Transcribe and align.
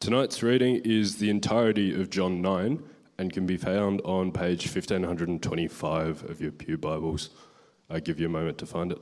Tonight's 0.00 0.42
reading 0.42 0.76
is 0.82 1.16
the 1.16 1.28
entirety 1.28 1.92
of 1.92 2.08
John 2.08 2.40
9 2.40 2.82
and 3.18 3.30
can 3.30 3.44
be 3.44 3.58
found 3.58 4.00
on 4.00 4.32
page 4.32 4.64
1525 4.64 6.24
of 6.24 6.40
your 6.40 6.52
Pew 6.52 6.78
Bibles. 6.78 7.28
I 7.90 8.00
give 8.00 8.18
you 8.18 8.24
a 8.24 8.30
moment 8.30 8.56
to 8.58 8.66
find 8.66 8.92
it. 8.92 8.98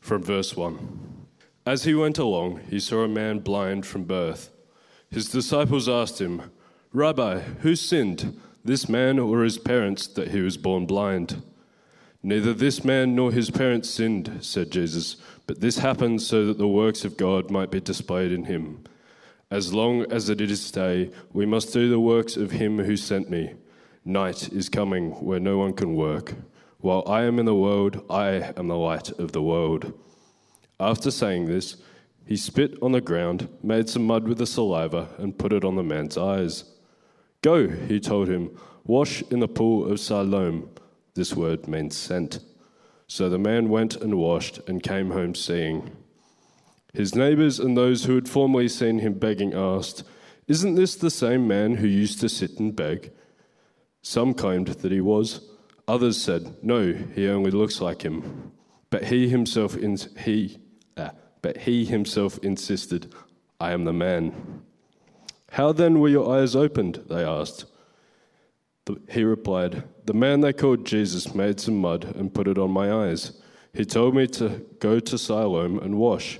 From 0.00 0.22
verse 0.22 0.56
1 0.56 1.26
As 1.66 1.84
he 1.84 1.92
went 1.94 2.16
along, 2.16 2.60
he 2.70 2.80
saw 2.80 3.04
a 3.04 3.08
man 3.08 3.40
blind 3.40 3.84
from 3.84 4.04
birth. 4.04 4.50
His 5.10 5.28
disciples 5.28 5.86
asked 5.86 6.18
him, 6.18 6.50
Rabbi, 6.94 7.40
who 7.60 7.76
sinned, 7.76 8.40
this 8.64 8.88
man 8.88 9.18
or 9.18 9.42
his 9.42 9.58
parents, 9.58 10.06
that 10.06 10.28
he 10.28 10.40
was 10.40 10.56
born 10.56 10.86
blind? 10.86 11.42
Neither 12.22 12.54
this 12.54 12.82
man 12.82 13.14
nor 13.14 13.32
his 13.32 13.50
parents 13.50 13.90
sinned, 13.90 14.38
said 14.40 14.70
Jesus, 14.70 15.16
but 15.46 15.60
this 15.60 15.80
happened 15.80 16.22
so 16.22 16.46
that 16.46 16.56
the 16.56 16.66
works 16.66 17.04
of 17.04 17.18
God 17.18 17.50
might 17.50 17.70
be 17.70 17.80
displayed 17.82 18.32
in 18.32 18.46
him. 18.46 18.82
As 19.54 19.72
long 19.72 20.02
as 20.10 20.30
it 20.30 20.40
is 20.40 20.72
day, 20.72 21.12
we 21.32 21.46
must 21.46 21.72
do 21.72 21.88
the 21.88 22.00
works 22.00 22.36
of 22.36 22.50
him 22.50 22.80
who 22.80 22.96
sent 22.96 23.30
me. 23.30 23.54
Night 24.04 24.52
is 24.52 24.68
coming 24.68 25.12
where 25.24 25.38
no 25.38 25.58
one 25.58 25.74
can 25.74 25.94
work. 25.94 26.34
While 26.78 27.04
I 27.06 27.22
am 27.22 27.38
in 27.38 27.46
the 27.46 27.54
world, 27.54 28.04
I 28.10 28.52
am 28.56 28.66
the 28.66 28.76
light 28.76 29.10
of 29.10 29.30
the 29.30 29.44
world. 29.44 29.92
After 30.80 31.12
saying 31.12 31.44
this, 31.44 31.76
he 32.26 32.36
spit 32.36 32.76
on 32.82 32.90
the 32.90 33.00
ground, 33.00 33.48
made 33.62 33.88
some 33.88 34.08
mud 34.08 34.26
with 34.26 34.38
the 34.38 34.46
saliva, 34.46 35.10
and 35.18 35.38
put 35.38 35.52
it 35.52 35.64
on 35.64 35.76
the 35.76 35.84
man's 35.84 36.18
eyes. 36.18 36.64
Go, 37.40 37.68
he 37.68 38.00
told 38.00 38.26
him, 38.26 38.58
wash 38.82 39.22
in 39.30 39.38
the 39.38 39.46
pool 39.46 39.88
of 39.88 40.00
Siloam. 40.00 40.68
This 41.14 41.32
word 41.32 41.68
means 41.68 41.96
sent. 41.96 42.40
So 43.06 43.28
the 43.28 43.38
man 43.38 43.68
went 43.68 43.94
and 43.94 44.16
washed 44.16 44.58
and 44.66 44.82
came 44.82 45.12
home 45.12 45.36
seeing. 45.36 45.96
His 46.94 47.14
neighbors 47.16 47.58
and 47.58 47.76
those 47.76 48.04
who 48.04 48.14
had 48.14 48.28
formerly 48.28 48.68
seen 48.68 49.00
him 49.00 49.14
begging 49.14 49.52
asked, 49.52 50.04
Isn't 50.46 50.76
this 50.76 50.94
the 50.94 51.10
same 51.10 51.48
man 51.48 51.74
who 51.74 51.88
used 51.88 52.20
to 52.20 52.28
sit 52.28 52.60
and 52.60 52.74
beg? 52.74 53.10
Some 54.00 54.32
claimed 54.32 54.68
that 54.68 54.92
he 54.92 55.00
was. 55.00 55.40
Others 55.88 56.22
said, 56.22 56.56
No, 56.62 56.92
he 56.92 57.28
only 57.28 57.50
looks 57.50 57.80
like 57.80 58.02
him. 58.02 58.52
But 58.90 59.04
he 59.06 59.28
himself, 59.28 59.76
he, 60.20 60.58
uh, 60.96 61.10
but 61.42 61.58
he 61.58 61.84
himself 61.84 62.38
insisted, 62.38 63.12
I 63.58 63.72
am 63.72 63.84
the 63.84 63.92
man. 63.92 64.62
How 65.50 65.72
then 65.72 65.98
were 65.98 66.08
your 66.08 66.32
eyes 66.32 66.54
opened? 66.54 67.04
They 67.08 67.24
asked. 67.24 67.64
He 69.10 69.24
replied, 69.24 69.82
The 70.04 70.14
man 70.14 70.42
they 70.42 70.52
called 70.52 70.84
Jesus 70.84 71.34
made 71.34 71.58
some 71.58 71.78
mud 71.78 72.04
and 72.16 72.32
put 72.32 72.46
it 72.46 72.58
on 72.58 72.70
my 72.70 72.92
eyes. 72.92 73.40
He 73.72 73.84
told 73.84 74.14
me 74.14 74.28
to 74.28 74.64
go 74.78 75.00
to 75.00 75.18
Siloam 75.18 75.80
and 75.80 75.96
wash. 75.96 76.38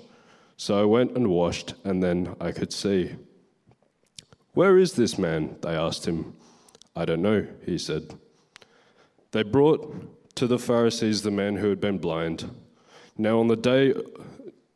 So 0.56 0.80
I 0.80 0.84
went 0.84 1.16
and 1.16 1.28
washed, 1.28 1.74
and 1.84 2.02
then 2.02 2.36
I 2.40 2.52
could 2.52 2.72
see. 2.72 3.16
Where 4.52 4.78
is 4.78 4.92
this 4.92 5.18
man? 5.18 5.56
They 5.62 5.74
asked 5.74 6.06
him. 6.06 6.34
I 6.94 7.04
don't 7.04 7.22
know, 7.22 7.46
he 7.66 7.76
said. 7.76 8.14
They 9.32 9.42
brought 9.42 10.36
to 10.36 10.46
the 10.46 10.58
Pharisees 10.58 11.22
the 11.22 11.30
man 11.30 11.56
who 11.56 11.68
had 11.70 11.80
been 11.80 11.98
blind. 11.98 12.50
Now, 13.18 13.40
on 13.40 13.48
the 13.48 13.56
day, 13.56 13.94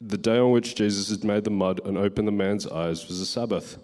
the 0.01 0.19
day 0.19 0.39
on 0.39 0.51
which 0.51 0.75
Jesus 0.75 1.11
had 1.11 1.25
made 1.25 1.45
the 1.45 1.51
mud 1.51 1.81
and 1.85 1.97
opened 1.97 2.27
the 2.27 2.33
man's 2.33 2.67
eyes 2.67 3.07
was 3.09 3.21
a 3.21 3.27
Sabbath. 3.27 3.79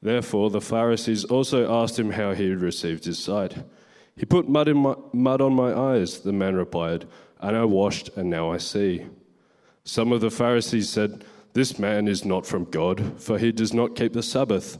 Therefore, 0.00 0.50
the 0.50 0.60
Pharisees 0.60 1.24
also 1.24 1.70
asked 1.82 1.98
him 1.98 2.12
how 2.12 2.32
he 2.32 2.48
had 2.50 2.60
received 2.60 3.04
his 3.04 3.18
sight. 3.18 3.56
He 4.16 4.24
put 4.24 4.48
mud, 4.48 4.68
in 4.68 4.78
my, 4.78 4.94
mud 5.12 5.40
on 5.40 5.52
my 5.54 5.72
eyes, 5.72 6.20
the 6.20 6.32
man 6.32 6.54
replied, 6.54 7.06
and 7.40 7.56
I 7.56 7.64
washed, 7.64 8.10
and 8.16 8.30
now 8.30 8.50
I 8.50 8.58
see. 8.58 9.06
Some 9.88 10.12
of 10.12 10.20
the 10.20 10.30
Pharisees 10.30 10.90
said, 10.90 11.24
This 11.54 11.78
man 11.78 12.08
is 12.08 12.22
not 12.22 12.44
from 12.44 12.64
God, 12.64 13.14
for 13.16 13.38
he 13.38 13.50
does 13.50 13.72
not 13.72 13.96
keep 13.96 14.12
the 14.12 14.22
Sabbath. 14.22 14.76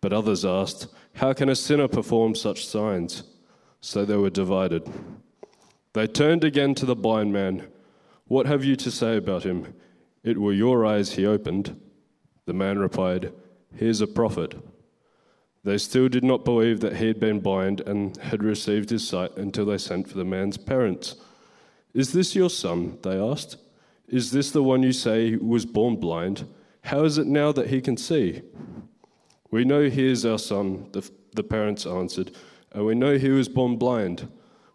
But 0.00 0.14
others 0.14 0.42
asked, 0.42 0.86
How 1.16 1.34
can 1.34 1.50
a 1.50 1.54
sinner 1.54 1.86
perform 1.86 2.34
such 2.34 2.66
signs? 2.66 3.24
So 3.82 4.06
they 4.06 4.16
were 4.16 4.30
divided. 4.30 4.90
They 5.92 6.06
turned 6.06 6.44
again 6.44 6.74
to 6.76 6.86
the 6.86 6.96
blind 6.96 7.34
man. 7.34 7.68
What 8.24 8.46
have 8.46 8.64
you 8.64 8.74
to 8.76 8.90
say 8.90 9.18
about 9.18 9.42
him? 9.42 9.74
It 10.24 10.38
were 10.38 10.54
your 10.54 10.86
eyes 10.86 11.12
he 11.12 11.26
opened. 11.26 11.78
The 12.46 12.54
man 12.54 12.78
replied, 12.78 13.34
He 13.76 13.86
is 13.86 14.00
a 14.00 14.06
prophet. 14.06 14.54
They 15.62 15.76
still 15.76 16.08
did 16.08 16.24
not 16.24 16.42
believe 16.42 16.80
that 16.80 16.96
he 16.96 17.08
had 17.08 17.20
been 17.20 17.40
blind 17.40 17.82
and 17.82 18.16
had 18.16 18.42
received 18.42 18.88
his 18.88 19.06
sight 19.06 19.36
until 19.36 19.66
they 19.66 19.76
sent 19.76 20.08
for 20.08 20.16
the 20.16 20.24
man's 20.24 20.56
parents. 20.56 21.16
Is 21.92 22.14
this 22.14 22.34
your 22.34 22.48
son? 22.48 22.96
They 23.02 23.20
asked. 23.20 23.58
Is 24.12 24.30
this 24.30 24.50
the 24.50 24.62
one 24.62 24.82
you 24.82 24.92
say 24.92 25.36
was 25.36 25.64
born 25.64 25.96
blind? 25.96 26.46
How 26.82 27.04
is 27.04 27.16
it 27.16 27.26
now 27.26 27.50
that 27.52 27.68
he 27.68 27.80
can 27.80 27.96
see? 27.96 28.42
We 29.50 29.64
know 29.64 29.88
he 29.88 30.06
is 30.06 30.26
our 30.26 30.38
son, 30.38 30.88
the, 30.92 31.10
the 31.34 31.42
parents 31.42 31.86
answered, 31.86 32.32
and 32.72 32.84
we 32.84 32.94
know 32.94 33.16
he 33.16 33.30
was 33.30 33.48
born 33.48 33.76
blind. 33.76 34.28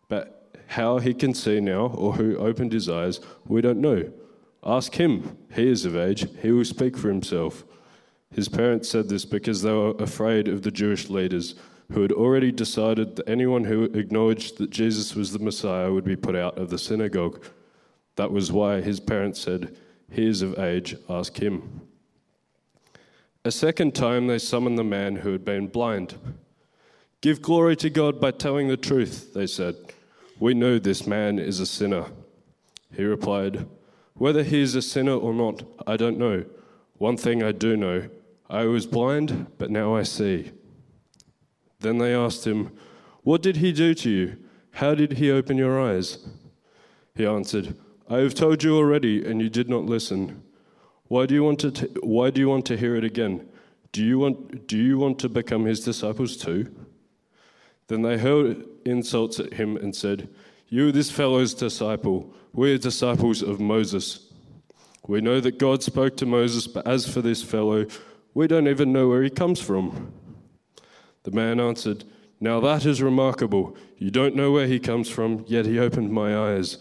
But 0.09 0.57
how 0.65 0.97
he 0.97 1.13
can 1.13 1.35
see 1.35 1.59
now, 1.59 1.85
or 1.85 2.13
who 2.13 2.35
opened 2.37 2.73
his 2.73 2.89
eyes, 2.89 3.19
we 3.45 3.61
don't 3.61 3.79
know. 3.79 4.11
Ask 4.63 4.95
him. 4.95 5.37
He 5.53 5.69
is 5.69 5.85
of 5.85 5.95
age, 5.95 6.25
he 6.41 6.51
will 6.51 6.65
speak 6.65 6.97
for 6.97 7.09
himself. 7.09 7.63
His 8.31 8.49
parents 8.49 8.89
said 8.89 9.07
this 9.07 9.23
because 9.23 9.61
they 9.61 9.71
were 9.71 9.91
afraid 9.99 10.47
of 10.47 10.63
the 10.63 10.71
Jewish 10.71 11.11
leaders 11.11 11.53
who 11.91 12.01
had 12.01 12.11
already 12.11 12.51
decided 12.51 13.15
that 13.15 13.29
anyone 13.29 13.65
who 13.65 13.83
acknowledged 13.83 14.57
that 14.57 14.71
Jesus 14.71 15.15
was 15.15 15.31
the 15.31 15.39
Messiah 15.39 15.93
would 15.93 16.05
be 16.05 16.15
put 16.15 16.35
out 16.35 16.57
of 16.57 16.71
the 16.71 16.79
synagogue. 16.79 17.45
That 18.17 18.31
was 18.31 18.51
why 18.51 18.81
his 18.81 18.99
parents 18.99 19.39
said, 19.39 19.77
He 20.11 20.27
is 20.27 20.41
of 20.41 20.59
age, 20.59 20.95
ask 21.07 21.37
him. 21.37 21.81
A 23.45 23.51
second 23.51 23.95
time 23.95 24.27
they 24.27 24.39
summoned 24.39 24.77
the 24.77 24.83
man 24.83 25.17
who 25.17 25.31
had 25.31 25.45
been 25.45 25.67
blind. 25.67 26.15
Give 27.21 27.41
glory 27.41 27.75
to 27.77 27.89
God 27.89 28.19
by 28.19 28.31
telling 28.31 28.67
the 28.67 28.75
truth, 28.75 29.33
they 29.33 29.47
said. 29.47 29.75
We 30.39 30.53
know 30.53 30.77
this 30.77 31.07
man 31.07 31.39
is 31.39 31.59
a 31.59 31.65
sinner. 31.65 32.07
He 32.93 33.03
replied, 33.03 33.67
Whether 34.15 34.43
he 34.43 34.61
is 34.61 34.75
a 34.75 34.81
sinner 34.81 35.15
or 35.15 35.33
not, 35.33 35.63
I 35.85 35.95
don't 35.95 36.17
know. 36.17 36.43
One 36.97 37.17
thing 37.17 37.43
I 37.43 37.51
do 37.51 37.77
know 37.77 38.09
I 38.49 38.65
was 38.65 38.87
blind, 38.87 39.47
but 39.57 39.69
now 39.69 39.95
I 39.95 40.03
see. 40.03 40.51
Then 41.79 41.99
they 41.99 42.15
asked 42.15 42.47
him, 42.47 42.71
What 43.21 43.41
did 43.41 43.57
he 43.57 43.71
do 43.71 43.93
to 43.93 44.09
you? 44.09 44.37
How 44.71 44.95
did 44.95 45.13
he 45.13 45.31
open 45.31 45.57
your 45.57 45.79
eyes? 45.79 46.19
He 47.15 47.25
answered, 47.25 47.75
I 48.09 48.19
have 48.19 48.35
told 48.35 48.63
you 48.63 48.77
already, 48.77 49.25
and 49.25 49.41
you 49.41 49.49
did 49.49 49.69
not 49.69 49.83
listen. 49.83 50.41
Why 51.07 51.25
do 51.25 51.35
you 51.35 51.43
want 51.43 51.59
to, 51.59 51.71
t- 51.71 51.87
why 52.01 52.29
do 52.29 52.39
you 52.39 52.47
want 52.47 52.65
to 52.67 52.77
hear 52.77 52.95
it 52.95 53.03
again? 53.03 53.49
Do 53.91 54.03
you, 54.03 54.19
want, 54.19 54.67
do 54.67 54.77
you 54.77 54.97
want 54.97 55.19
to 55.19 55.29
become 55.29 55.65
his 55.65 55.83
disciples 55.83 56.37
too? 56.37 56.73
Then 57.87 58.03
they 58.03 58.17
hurled 58.17 58.63
insults 58.85 59.39
at 59.39 59.53
him 59.53 59.75
and 59.75 59.93
said, 59.93 60.29
You, 60.69 60.91
this 60.91 61.11
fellow's 61.11 61.53
disciple, 61.53 62.33
we 62.53 62.73
are 62.73 62.77
disciples 62.77 63.41
of 63.41 63.59
Moses. 63.59 64.31
We 65.07 65.21
know 65.21 65.39
that 65.41 65.57
God 65.57 65.83
spoke 65.83 66.15
to 66.17 66.25
Moses, 66.25 66.67
but 66.67 66.87
as 66.87 67.11
for 67.11 67.21
this 67.21 67.43
fellow, 67.43 67.85
we 68.33 68.47
don't 68.47 68.67
even 68.67 68.93
know 68.93 69.07
where 69.09 69.23
he 69.23 69.29
comes 69.29 69.61
from. 69.61 70.13
The 71.23 71.31
man 71.31 71.59
answered, 71.59 72.05
Now 72.39 72.59
that 72.61 72.85
is 72.85 73.01
remarkable. 73.01 73.75
You 73.97 74.11
don't 74.11 74.35
know 74.35 74.51
where 74.51 74.67
he 74.67 74.79
comes 74.79 75.09
from, 75.09 75.43
yet 75.47 75.65
he 75.65 75.79
opened 75.79 76.11
my 76.11 76.37
eyes. 76.37 76.77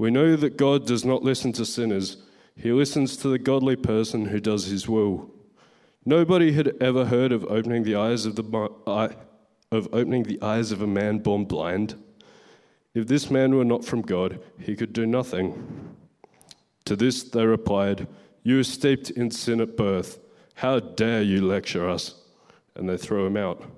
We 0.00 0.10
know 0.10 0.34
that 0.34 0.56
God 0.56 0.86
does 0.86 1.04
not 1.04 1.22
listen 1.22 1.52
to 1.52 1.66
sinners, 1.66 2.16
He 2.56 2.72
listens 2.72 3.18
to 3.18 3.28
the 3.28 3.38
godly 3.38 3.76
person 3.76 4.24
who 4.24 4.40
does 4.40 4.64
His 4.64 4.88
will. 4.88 5.30
Nobody 6.06 6.52
had 6.52 6.72
ever 6.80 7.04
heard 7.04 7.32
of 7.32 7.44
opening 7.44 7.82
the 7.82 7.96
eyes 7.96 8.24
of, 8.24 8.34
the, 8.34 8.44
of 8.86 9.88
opening 9.92 10.22
the 10.22 10.40
eyes 10.40 10.72
of 10.72 10.80
a 10.80 10.86
man 10.86 11.18
born 11.18 11.44
blind. 11.44 12.02
If 12.94 13.08
this 13.08 13.30
man 13.30 13.54
were 13.54 13.64
not 13.66 13.84
from 13.84 14.00
God, 14.00 14.40
he 14.58 14.74
could 14.74 14.94
do 14.94 15.04
nothing. 15.04 15.94
To 16.86 16.96
this 16.96 17.22
they 17.22 17.44
replied, 17.44 18.08
You 18.42 18.60
are 18.60 18.64
steeped 18.64 19.10
in 19.10 19.30
sin 19.30 19.60
at 19.60 19.76
birth. 19.76 20.18
How 20.54 20.80
dare 20.80 21.20
you 21.20 21.46
lecture 21.46 21.86
us? 21.86 22.14
And 22.74 22.88
they 22.88 22.96
threw 22.96 23.26
him 23.26 23.36
out. 23.36 23.70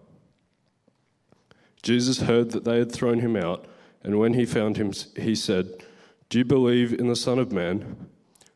Jesus 1.83 2.21
heard 2.21 2.53
that 2.53 2.63
they 2.63 2.79
had 2.79 2.93
thrown 2.93 3.19
him 3.19 3.35
out, 3.35 3.67
and 4.05 4.21
when 4.21 4.35
he 4.35 4.47
found 4.47 4.77
him, 4.77 4.93
he 5.17 5.35
said, 5.35 5.83
do 6.33 6.39
you 6.39 6.47
believe 6.47 6.95
in 6.95 7.09
the 7.09 7.15
Son 7.15 7.39
of 7.39 7.53
Man? 7.53 8.09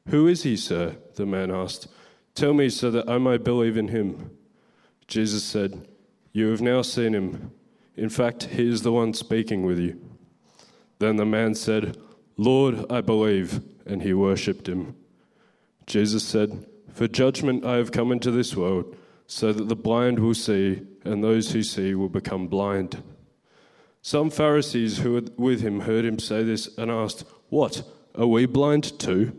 Who 0.09 0.27
is 0.27 0.45
he, 0.45 0.57
sir? 0.57 0.97
The 1.17 1.27
man 1.27 1.51
asked. 1.51 1.89
Tell 2.35 2.55
me 2.55 2.71
so 2.71 2.91
that 2.91 3.07
I 3.07 3.19
may 3.19 3.37
believe 3.37 3.77
in 3.77 3.89
him. 3.89 4.31
Jesus 5.09 5.45
said, 5.45 5.87
You 6.33 6.49
have 6.53 6.63
now 6.63 6.81
seen 6.81 7.15
him. 7.15 7.51
In 7.95 8.09
fact, 8.09 8.45
he 8.45 8.67
is 8.67 8.81
the 8.81 8.93
one 8.93 9.13
speaking 9.13 9.67
with 9.67 9.79
you. 9.79 10.01
Then 11.01 11.17
the 11.17 11.27
man 11.27 11.55
said, 11.55 11.99
Lord, 12.39 12.91
I 12.91 13.03
believe, 13.03 13.61
and 13.85 14.03
he 14.03 14.15
worshipped 14.15 14.71
him. 14.71 14.97
Jesus 15.85 16.25
said, 16.25 16.65
For 16.95 17.07
judgment 17.07 17.67
I 17.67 17.77
have 17.77 17.93
come 17.93 18.11
into 18.11 18.31
this 18.31 18.57
world, 18.57 18.97
so 19.27 19.53
that 19.53 19.69
the 19.69 19.77
blind 19.77 20.19
will 20.21 20.33
see, 20.33 20.81
and 21.05 21.23
those 21.23 21.53
who 21.53 21.63
see 21.63 21.95
will 21.95 22.09
become 22.09 22.49
blind. 22.49 23.03
Some 24.01 24.31
Pharisees 24.31 24.99
who 24.99 25.13
were 25.13 25.25
with 25.37 25.61
him 25.61 25.81
heard 25.81 26.07
him 26.07 26.19
say 26.19 26.43
this 26.43 26.71
and 26.79 26.91
asked, 26.91 27.25
what? 27.49 27.83
Are 28.15 28.27
we 28.27 28.47
blind 28.47 28.99
too? 28.99 29.37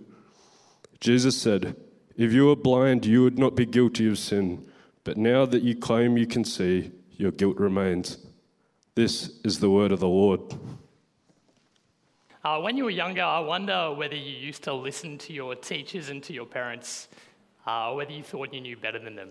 Jesus 1.00 1.39
said, 1.39 1.75
If 2.15 2.33
you 2.33 2.45
were 2.48 2.56
blind, 2.56 3.06
you 3.06 3.24
would 3.24 3.38
not 3.38 3.56
be 3.56 3.65
guilty 3.65 4.07
of 4.07 4.18
sin. 4.18 4.68
But 5.04 5.18
now 5.18 5.45
that 5.45 5.63
you 5.63 5.75
claim 5.75 6.18
you 6.18 6.27
can 6.27 6.44
see, 6.44 6.92
your 7.12 7.31
guilt 7.31 7.57
remains. 7.57 8.18
This 8.95 9.39
is 9.44 9.59
the 9.59 9.69
word 9.69 9.92
of 9.92 10.00
the 10.00 10.07
Lord. 10.07 10.42
Uh, 12.44 12.59
when 12.62 12.77
you 12.77 12.83
were 12.83 12.89
younger, 12.89 13.24
I 13.24 13.39
wonder 13.39 13.94
whether 13.94 14.15
you 14.15 14.31
used 14.31 14.63
to 14.63 14.74
listen 14.74 15.18
to 15.19 15.33
your 15.33 15.56
teachers 15.56 16.10
and 16.10 16.24
to 16.24 16.33
your 16.33 16.45
parents, 16.45 17.10
uh, 17.65 17.92
whether 17.94 18.12
you 18.12 18.24
thought 18.24 18.53
you 18.53 18.62
knew 18.62 18.77
better 18.77 19.00
than 19.00 19.15
them. 19.15 19.30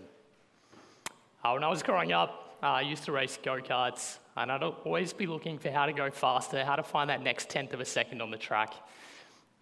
Uh, 1.43 1.51
when 1.53 1.63
I 1.63 1.67
was 1.67 1.81
growing 1.81 2.11
up, 2.11 2.46
uh, 2.63 2.65
I 2.65 2.81
used 2.81 3.03
to 3.05 3.11
race 3.11 3.37
go 3.41 3.59
karts, 3.61 4.17
and 4.35 4.51
I'd 4.51 4.63
always 4.63 5.13
be 5.13 5.27
looking 5.27 5.59
for 5.59 5.69
how 5.69 5.85
to 5.85 5.93
go 5.93 6.09
faster, 6.09 6.63
how 6.65 6.75
to 6.75 6.83
find 6.83 7.09
that 7.09 7.21
next 7.21 7.49
tenth 7.49 7.73
of 7.73 7.79
a 7.79 7.85
second 7.85 8.21
on 8.21 8.31
the 8.31 8.37
track. 8.37 8.73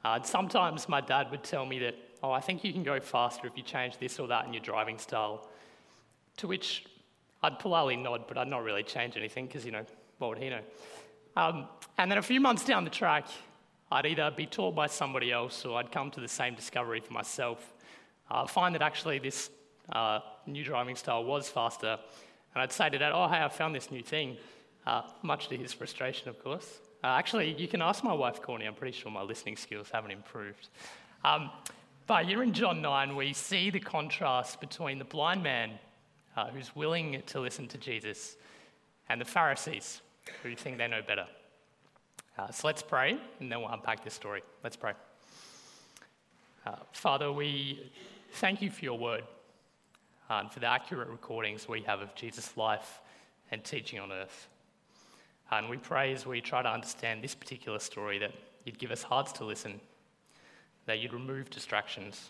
Uh, 0.04 0.22
sometimes 0.22 0.88
my 0.88 1.02
dad 1.02 1.32
would 1.32 1.44
tell 1.44 1.66
me 1.66 1.80
that, 1.80 1.96
oh, 2.24 2.32
I 2.32 2.40
think 2.40 2.64
you 2.64 2.72
can 2.72 2.84
go 2.84 3.00
faster 3.00 3.48
if 3.48 3.58
you 3.58 3.64
change 3.64 3.98
this 3.98 4.20
or 4.20 4.28
that 4.28 4.46
in 4.46 4.54
your 4.54 4.62
driving 4.62 4.98
style. 4.98 5.50
To 6.38 6.48
which 6.48 6.86
I'd 7.44 7.60
politely 7.60 7.96
nod, 7.96 8.26
but 8.28 8.38
I'd 8.38 8.48
not 8.48 8.64
really 8.64 8.84
change 8.84 9.18
anything 9.18 9.48
because, 9.48 9.66
you 9.66 9.72
know, 9.72 9.86
what 10.20 10.30
would 10.30 10.38
he 10.38 10.50
know? 10.50 10.62
Um, 11.36 11.68
and 11.98 12.10
then 12.10 12.18
a 12.18 12.22
few 12.22 12.40
months 12.40 12.64
down 12.64 12.84
the 12.84 12.90
track, 12.90 13.28
I'd 13.92 14.06
either 14.06 14.32
be 14.32 14.46
taught 14.46 14.76
by 14.76 14.88
somebody 14.88 15.32
else 15.32 15.66
or 15.66 15.78
I'd 15.78 15.92
come 15.92 16.12
to 16.12 16.22
the 16.22 16.28
same 16.28 16.56
discovery 16.56 17.02
for 17.02 17.14
myself. 17.14 17.74
I 18.30 18.42
uh, 18.42 18.48
find 18.48 18.74
that 18.74 18.82
actually 18.82 19.20
this 19.20 19.50
uh, 19.92 20.20
new 20.48 20.64
driving 20.64 20.96
style 20.96 21.24
was 21.24 21.50
faster. 21.50 22.00
And 22.56 22.62
I'd 22.62 22.72
say 22.72 22.90
to 22.90 22.98
dad, 22.98 23.12
oh, 23.14 23.28
hey, 23.28 23.44
I 23.44 23.50
found 23.50 23.76
this 23.76 23.92
new 23.92 24.02
thing, 24.02 24.38
uh, 24.88 25.02
much 25.22 25.50
to 25.50 25.58
his 25.58 25.74
frustration, 25.74 26.30
of 26.30 26.42
course. 26.42 26.80
Uh, 27.04 27.08
actually, 27.08 27.54
you 27.54 27.68
can 27.68 27.82
ask 27.82 28.02
my 28.02 28.14
wife, 28.14 28.42
Courtney. 28.42 28.66
I'm 28.66 28.74
pretty 28.74 28.98
sure 28.98 29.12
my 29.12 29.24
listening 29.24 29.58
skills 29.58 29.90
haven't 29.92 30.12
improved. 30.12 30.70
Um, 31.26 31.52
but 32.08 32.26
here 32.26 32.42
in 32.44 32.54
John 32.54 32.82
9, 32.82 33.16
we 33.18 33.34
see 33.34 33.70
the 33.70 33.82
contrast 33.82 34.62
between 34.62 35.00
the 35.00 35.06
blind 35.06 35.44
man 35.44 35.72
uh, 36.38 36.48
who's 36.48 36.74
willing 36.76 37.22
to 37.26 37.42
listen 37.42 37.68
to 37.68 37.78
Jesus 37.78 38.38
and 39.10 39.20
the 39.20 39.26
Pharisees 39.26 40.02
who 40.42 40.56
think 40.56 40.78
they 40.78 40.88
know 40.88 41.02
better. 41.06 41.28
Uh, 42.38 42.52
so 42.52 42.68
let's 42.68 42.82
pray, 42.82 43.18
and 43.42 43.52
then 43.52 43.60
we'll 43.60 43.70
unpack 43.70 44.04
this 44.04 44.14
story. 44.14 44.44
Let's 44.64 44.78
pray. 44.78 44.94
Uh, 46.66 46.76
Father, 46.94 47.34
we 47.34 47.92
thank 48.34 48.62
you 48.62 48.72
for 48.72 48.86
your 48.86 48.98
word 48.98 49.24
and 50.30 50.52
for 50.52 50.60
the 50.60 50.68
accurate 50.68 51.10
recordings 51.10 51.68
we 51.68 51.82
have 51.82 52.02
of 52.02 52.14
Jesus' 52.16 52.56
life 52.58 53.02
and 53.52 53.64
teaching 53.64 54.00
on 54.00 54.12
earth. 54.12 54.48
And 55.52 55.70
we 55.70 55.78
pray 55.78 56.12
as 56.14 56.26
we 56.26 56.42
try 56.42 56.62
to 56.64 56.70
understand 56.70 57.24
this 57.24 57.36
particular 57.36 57.80
story 57.80 58.18
that 58.20 58.32
you'd 58.64 58.80
give 58.80 58.92
us 58.92 59.04
hearts 59.04 59.32
to 59.34 59.46
listen, 59.46 59.80
that 60.88 61.00
you'd 61.00 61.14
remove 61.14 61.50
distractions, 61.50 62.30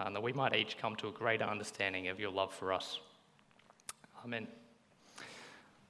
and 0.00 0.14
that 0.16 0.22
we 0.22 0.32
might 0.32 0.56
each 0.56 0.76
come 0.78 0.96
to 0.96 1.08
a 1.08 1.12
greater 1.12 1.44
understanding 1.44 2.08
of 2.08 2.18
your 2.18 2.32
love 2.32 2.52
for 2.52 2.72
us. 2.72 2.98
Amen. 4.24 4.48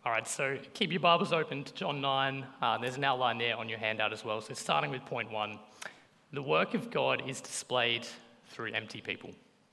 All 0.05 0.13
right, 0.13 0.27
so 0.27 0.59
keep 0.75 0.91
your 0.91 1.01
Bibles 1.01 1.33
open 1.33 1.65
to 1.65 1.73
John 1.75 2.01
9. 2.01 2.45
Uh, 2.61 2.79
there's 2.79 2.97
an 2.97 3.05
outline 3.05 3.39
there 3.39 3.57
on 3.57 3.69
your 3.69 3.79
handout 3.79 4.13
as 4.13 4.25
well. 4.25 4.41
So, 4.41 4.53
starting 4.53 4.91
with 4.91 5.05
point 5.07 5.31
one 5.31 5.59
the 6.33 6.43
work 6.43 6.75
of 6.75 6.91
God 6.91 7.23
is 7.29 7.41
displayed 7.41 8.07
through 8.49 8.73
empty 8.73 9.01
people. 9.01 9.31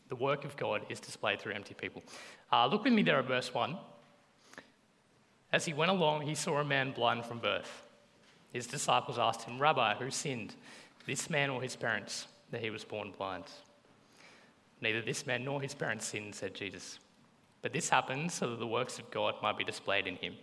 The 0.10 0.16
work 0.16 0.44
of 0.44 0.58
God 0.58 0.82
is 0.90 1.00
displayed 1.00 1.40
through 1.40 1.54
empty 1.54 1.76
people. 1.76 2.04
Uh, 2.52 2.66
look 2.66 2.84
with 2.84 2.94
me 2.94 3.04
there 3.04 3.20
at 3.20 3.28
verse 3.28 3.54
1. 3.54 3.78
As 5.52 5.66
he 5.66 5.74
went 5.74 5.92
along, 5.92 6.22
he 6.22 6.36
saw 6.36 6.58
a 6.60 6.64
man 6.64 6.92
blind 6.92 7.26
from 7.26 7.40
birth. 7.40 7.84
His 8.52 8.68
disciples 8.68 9.20
asked 9.20 9.44
him, 9.44 9.60
Rabbi, 9.60 9.96
who 9.96 10.10
sinned, 10.10 10.56
this 11.06 11.30
man 11.30 11.50
or 11.50 11.62
his 11.62 11.76
parents, 11.76 12.28
that 12.52 12.62
he 12.62 12.72
was 12.72 12.84
born 12.84 13.14
blind? 13.16 13.46
Neither 14.82 15.02
this 15.02 15.28
man 15.28 15.44
nor 15.44 15.62
his 15.62 15.74
parents 15.74 16.08
sinned, 16.08 16.34
said 16.34 16.56
Jesus. 16.56 17.00
But 17.62 17.74
this 17.74 17.90
happened 17.90 18.32
so 18.32 18.50
that 18.50 18.60
the 18.60 18.68
works 18.68 18.98
of 18.98 19.12
God 19.12 19.36
might 19.42 19.58
be 19.58 19.64
displayed 19.64 20.08
in 20.08 20.16
him. 20.16 20.36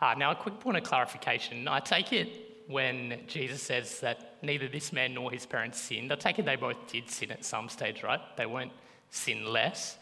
Uh, 0.00 0.14
now, 0.16 0.30
a 0.30 0.34
quick 0.34 0.58
point 0.60 0.76
of 0.76 0.84
clarification. 0.84 1.68
I 1.68 1.80
take 1.80 2.12
it 2.12 2.47
when 2.68 3.20
Jesus 3.26 3.62
says 3.62 3.98
that 4.00 4.36
neither 4.42 4.68
this 4.68 4.92
man 4.92 5.14
nor 5.14 5.32
his 5.32 5.46
parents 5.46 5.80
sinned, 5.80 6.12
I 6.12 6.16
take 6.16 6.38
it 6.38 6.44
they 6.44 6.56
both 6.56 6.76
did 6.86 7.10
sin 7.10 7.32
at 7.32 7.44
some 7.44 7.68
stage, 7.68 8.02
right? 8.02 8.20
They 8.36 8.46
weren't 8.46 8.72
sinless. 9.10 9.96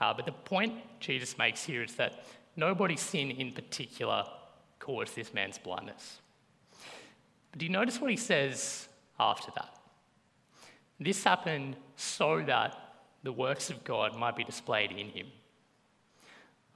Uh, 0.00 0.12
but 0.12 0.26
the 0.26 0.32
point 0.32 0.74
Jesus 1.00 1.38
makes 1.38 1.64
here 1.64 1.84
is 1.84 1.94
that 1.94 2.24
nobody's 2.56 3.00
sin 3.00 3.30
in 3.30 3.52
particular 3.52 4.24
caused 4.80 5.14
this 5.14 5.32
man's 5.32 5.58
blindness. 5.58 6.20
But 7.52 7.60
do 7.60 7.66
you 7.66 7.72
notice 7.72 8.00
what 8.00 8.10
he 8.10 8.16
says 8.16 8.88
after 9.20 9.52
that? 9.54 9.78
This 10.98 11.22
happened 11.22 11.76
so 11.94 12.42
that 12.46 12.76
the 13.22 13.32
works 13.32 13.70
of 13.70 13.84
God 13.84 14.16
might 14.16 14.34
be 14.34 14.44
displayed 14.44 14.90
in 14.90 15.08
him. 15.08 15.26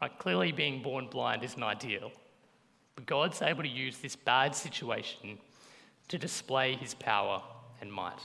Right, 0.01 0.17
clearly, 0.19 0.53
being 0.53 0.83
born 0.83 1.09
blind 1.09 1.43
isn't 1.43 1.63
ideal, 1.63 2.13
but 2.95 3.07
God's 3.07 3.43
able 3.43 3.63
to 3.63 3.69
use 3.69 3.99
this 3.99 4.17
bad 4.17 4.55
situation 4.55 5.39
to 6.09 6.19
display 6.19 6.75
his 6.75 6.95
power 6.95 7.43
and 7.81 7.93
might. 7.93 8.21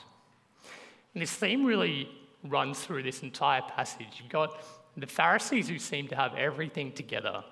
And 1.14 1.22
this 1.22 1.32
theme 1.32 1.66
really 1.66 2.10
runs 2.44 2.80
through 2.80 3.04
this 3.04 3.24
entire 3.24 3.62
passage. 3.62 4.20
You've 4.20 4.30
got 4.30 4.64
the 4.98 5.08
Pharisees 5.08 5.70
who 5.70 5.80
seem 5.80 6.08
to 6.10 6.16
have 6.16 6.36
everything 6.36 6.92
together. 6.92 7.44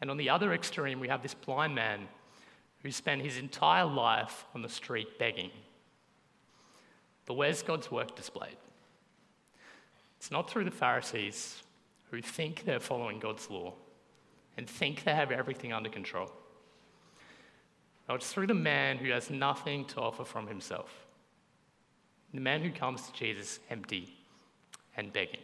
And 0.00 0.10
on 0.10 0.16
the 0.16 0.30
other 0.30 0.52
extreme, 0.52 1.00
we 1.00 1.08
have 1.08 1.22
this 1.22 1.34
blind 1.34 1.74
man 1.74 2.08
who 2.82 2.90
spent 2.90 3.22
his 3.22 3.38
entire 3.38 3.84
life 3.84 4.44
on 4.54 4.62
the 4.62 4.68
street 4.68 5.18
begging. 5.18 5.50
But 7.24 7.34
where's 7.34 7.62
God's 7.62 7.90
work 7.90 8.14
displayed? 8.14 8.56
It's 10.18 10.30
not 10.30 10.50
through 10.50 10.64
the 10.64 10.70
Pharisees 10.70 11.62
who 12.10 12.22
think 12.22 12.64
they're 12.64 12.80
following 12.80 13.18
God's 13.18 13.50
law 13.50 13.74
and 14.56 14.68
think 14.68 15.04
they 15.04 15.14
have 15.14 15.30
everything 15.30 15.72
under 15.72 15.90
control. 15.90 16.30
No, 18.08 18.14
it's 18.14 18.32
through 18.32 18.46
the 18.46 18.54
man 18.54 18.98
who 18.98 19.10
has 19.10 19.30
nothing 19.30 19.84
to 19.86 20.00
offer 20.00 20.24
from 20.24 20.46
himself. 20.46 21.06
The 22.32 22.40
man 22.40 22.62
who 22.62 22.70
comes 22.70 23.06
to 23.06 23.12
Jesus 23.12 23.60
empty 23.70 24.14
and 24.96 25.12
begging. 25.12 25.40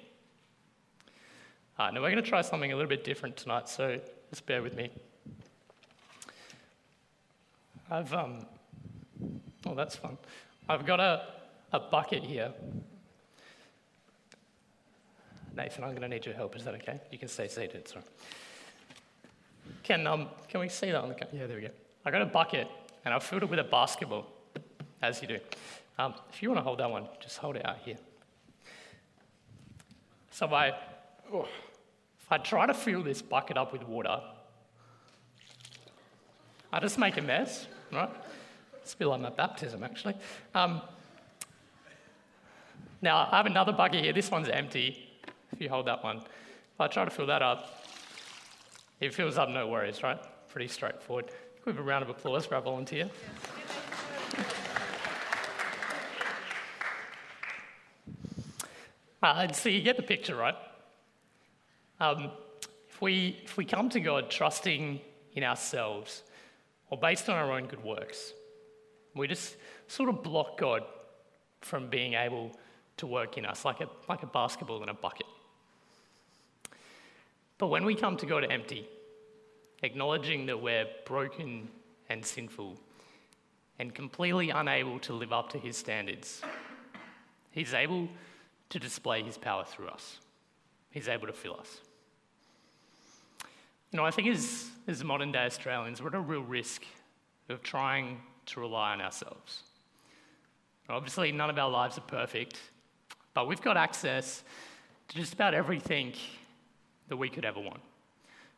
Uh, 1.79 1.91
now, 1.91 2.00
we're 2.00 2.11
going 2.11 2.23
to 2.23 2.29
try 2.29 2.43
something 2.43 2.70
a 2.70 2.76
little 2.76 2.88
bit 2.88 3.03
different 3.03 3.37
tonight, 3.37 3.69
so 3.69 3.99
just 4.31 4.47
bear 4.47 4.62
with 4.62 4.76
me. 4.76 4.91
I've, 7.91 8.12
um, 8.12 8.47
oh, 9.67 9.75
that's 9.75 9.97
fun. 9.97 10.17
I've 10.69 10.87
got 10.87 11.00
a, 11.00 11.26
a 11.73 11.81
bucket 11.81 12.23
here. 12.23 12.53
Nathan, 15.56 15.85
I'm 15.85 15.91
going 15.91 16.03
to 16.03 16.08
need 16.08 16.25
your 16.25 16.34
help. 16.34 16.56
Is 16.56 16.65
that 16.65 16.75
okay? 16.77 17.01
You 17.10 17.19
can 17.19 17.29
stay 17.29 17.48
seated. 17.48 17.89
Sorry. 17.89 18.05
Can, 19.82 20.06
um, 20.06 20.29
can 20.48 20.60
we 20.60 20.69
see 20.69 20.91
that 20.91 21.03
on 21.03 21.08
the 21.08 21.15
camera? 21.15 21.34
Yeah, 21.34 21.46
there 21.46 21.56
we 21.56 21.62
go. 21.62 21.70
I 22.05 22.10
got 22.10 22.22
a 22.22 22.27
bucket 22.27 22.69
and 23.05 23.12
I've 23.12 23.22
filled 23.22 23.43
it 23.43 23.51
with 23.51 23.58
a 23.58 23.65
basketball, 23.65 24.27
as 25.01 25.20
you 25.20 25.29
do. 25.29 25.39
Um, 25.98 26.15
if 26.32 26.43
you 26.43 26.48
want 26.48 26.58
to 26.58 26.62
hold 26.62 26.79
that 26.79 26.91
one, 26.91 27.08
just 27.20 27.39
hold 27.39 27.56
it 27.56 27.67
out 27.67 27.79
here. 27.84 27.98
So 30.31 30.46
I, 30.46 30.72
oh, 31.32 31.43
if 31.43 32.31
I 32.31 32.39
try 32.39 32.67
to 32.67 32.74
fill 32.74 33.03
this 33.03 33.20
bucket 33.20 33.56
up 33.56 33.72
with 33.72 33.82
water, 33.82 34.20
I 36.72 36.81
just 36.81 36.98
make 36.98 37.17
a 37.19 37.22
mess, 37.22 37.67
right? 37.93 38.08
It's 38.81 38.94
a 38.94 38.96
bit 38.96 39.06
like 39.06 39.20
my 39.20 39.31
baptism, 39.31 39.82
actually. 39.82 40.15
Um, 40.55 40.81
now, 43.03 43.29
I 43.31 43.36
have 43.36 43.46
another 43.46 43.72
bucket 43.72 44.03
here. 44.03 44.12
This 44.12 44.31
one's 44.31 44.48
empty. 44.48 45.10
If 45.53 45.60
you 45.60 45.69
hold 45.69 45.86
that 45.86 46.03
one, 46.03 46.19
if 46.19 46.81
I 46.81 46.86
try 46.86 47.05
to 47.05 47.10
fill 47.10 47.27
that 47.27 47.43
up, 47.43 47.84
it 49.03 49.13
fills 49.13 49.37
up, 49.37 49.49
no 49.49 49.67
worries, 49.67 50.03
right? 50.05 50.19
Pretty 50.49 50.69
straightforward. 50.69 51.27
Give 51.65 51.77
a 51.77 51.82
round 51.82 52.05
of 52.05 52.09
applause 52.09 52.47
for 52.47 52.55
our 52.55 52.63
volunteer. 52.63 53.11
uh, 59.23 59.51
so 59.53 59.69
you 59.69 59.82
get 59.82 59.97
the 59.97 60.05
picture, 60.05 60.37
right? 60.37 60.55
Um, 61.99 62.31
if, 62.89 63.03
we, 63.03 63.41
if 63.44 63.56
we 63.56 63.65
come 63.65 63.89
to 63.89 63.99
God 63.99 64.31
trusting 64.31 65.01
in 65.35 65.43
ourselves 65.43 66.23
or 66.89 66.97
based 66.97 67.29
on 67.29 67.35
our 67.35 67.51
own 67.51 67.67
good 67.67 67.82
works, 67.82 68.32
we 69.17 69.27
just 69.27 69.56
sort 69.89 70.09
of 70.09 70.23
block 70.23 70.59
God 70.59 70.85
from 71.61 71.89
being 71.89 72.15
able 72.15 72.53
to 72.99 73.09
work 73.09 73.37
in 73.37 73.47
us 73.47 73.65
like 73.65 73.81
a, 73.81 73.89
like 74.09 74.23
a 74.23 74.27
basketball 74.27 74.81
in 74.85 74.89
a 74.89 74.94
bucket. 74.94 75.27
But 77.59 77.69
when 77.69 77.85
we 77.85 77.94
come 77.94 78.17
to 78.17 78.27
God 78.27 78.44
empty, 78.49 78.89
acknowledging 79.82 80.47
that 80.47 80.61
we're 80.61 80.87
broken 81.05 81.69
and 82.09 82.25
sinful 82.25 82.79
and 83.79 83.94
completely 83.94 84.51
unable 84.51 84.99
to 85.01 85.13
live 85.13 85.32
up 85.32 85.51
to 85.51 85.59
His 85.59 85.77
standards, 85.77 86.43
He's 87.51 87.75
able 87.75 88.09
to 88.71 88.79
display 88.79 89.23
His 89.23 89.37
power 89.37 89.65
through 89.65 89.89
us. 89.89 90.19
He's 90.91 91.09
able 91.09 91.27
to 91.27 91.32
fill 91.32 91.56
us. 91.59 91.81
You 93.91 93.99
know, 93.99 94.06
I 94.06 94.11
think 94.11 94.29
as, 94.29 94.71
as 94.89 95.05
modern 95.05 95.32
day 95.32 95.44
Australians, 95.44 96.01
we're 96.01 96.09
at 96.09 96.15
a 96.15 96.21
real 96.21 96.43
risk 96.43 96.85
of 97.49 97.63
trying 97.63 98.21
to 98.47 98.61
rely 98.61 98.93
on 98.93 99.01
ourselves. 99.01 99.63
Obviously, 100.89 101.32
none 101.32 101.51
of 101.51 101.59
our 101.59 101.71
lives 101.71 101.97
are 101.99 102.03
perfect, 102.03 102.59
but 103.35 103.47
we've 103.47 103.63
got 103.63 103.77
access 103.77 104.43
to 105.09 105.17
just 105.17 105.32
about 105.32 105.55
everything 105.55 106.13
that 107.12 107.19
we 107.19 107.28
could 107.28 107.44
ever 107.44 107.60
want. 107.60 107.82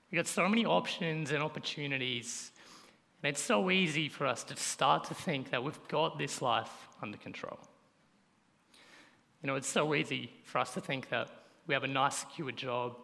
We've 0.09 0.17
got 0.17 0.29
so 0.29 0.49
many 0.49 0.65
options 0.65 1.33
and 1.33 1.43
opportunities, 1.43 2.53
and 3.21 3.29
it's 3.29 3.43
so 3.43 3.69
easy 3.69 4.09
for 4.09 4.29
us 4.29 4.45
to 4.45 4.57
start 4.57 5.03
to 5.09 5.15
think 5.15 5.51
that 5.51 5.65
we've 5.65 5.89
got 5.89 6.19
this 6.19 6.41
life 6.41 6.71
under 7.03 7.19
control. 7.19 7.59
You 9.43 9.49
know, 9.49 9.57
it's 9.57 9.67
so 9.67 9.93
easy 9.93 10.31
for 10.45 10.59
us 10.59 10.73
to 10.75 10.81
think 10.81 11.09
that 11.09 11.31
we 11.67 11.75
have 11.75 11.83
a 11.83 11.89
nice, 11.89 12.19
secure 12.19 12.53
job, 12.53 12.97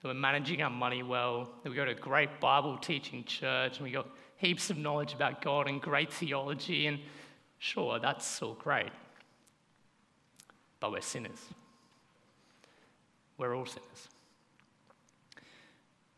that 0.00 0.08
we're 0.08 0.14
managing 0.14 0.62
our 0.62 0.70
money 0.70 1.02
well, 1.02 1.50
that 1.62 1.68
we 1.68 1.76
go 1.76 1.84
to 1.84 1.90
a 1.90 1.94
great 1.94 2.40
Bible 2.40 2.78
teaching 2.78 3.24
church, 3.24 3.76
and 3.76 3.84
we 3.84 3.90
got 3.90 4.08
heaps 4.36 4.70
of 4.70 4.78
knowledge 4.78 5.12
about 5.12 5.42
God 5.42 5.68
and 5.68 5.82
great 5.82 6.10
theology, 6.10 6.86
and 6.86 6.98
sure, 7.58 7.98
that's 7.98 8.40
all 8.40 8.54
great. 8.54 8.88
But 10.80 10.92
we're 10.92 11.02
sinners. 11.02 11.44
We're 13.36 13.54
all 13.54 13.66
sinners. 13.66 14.08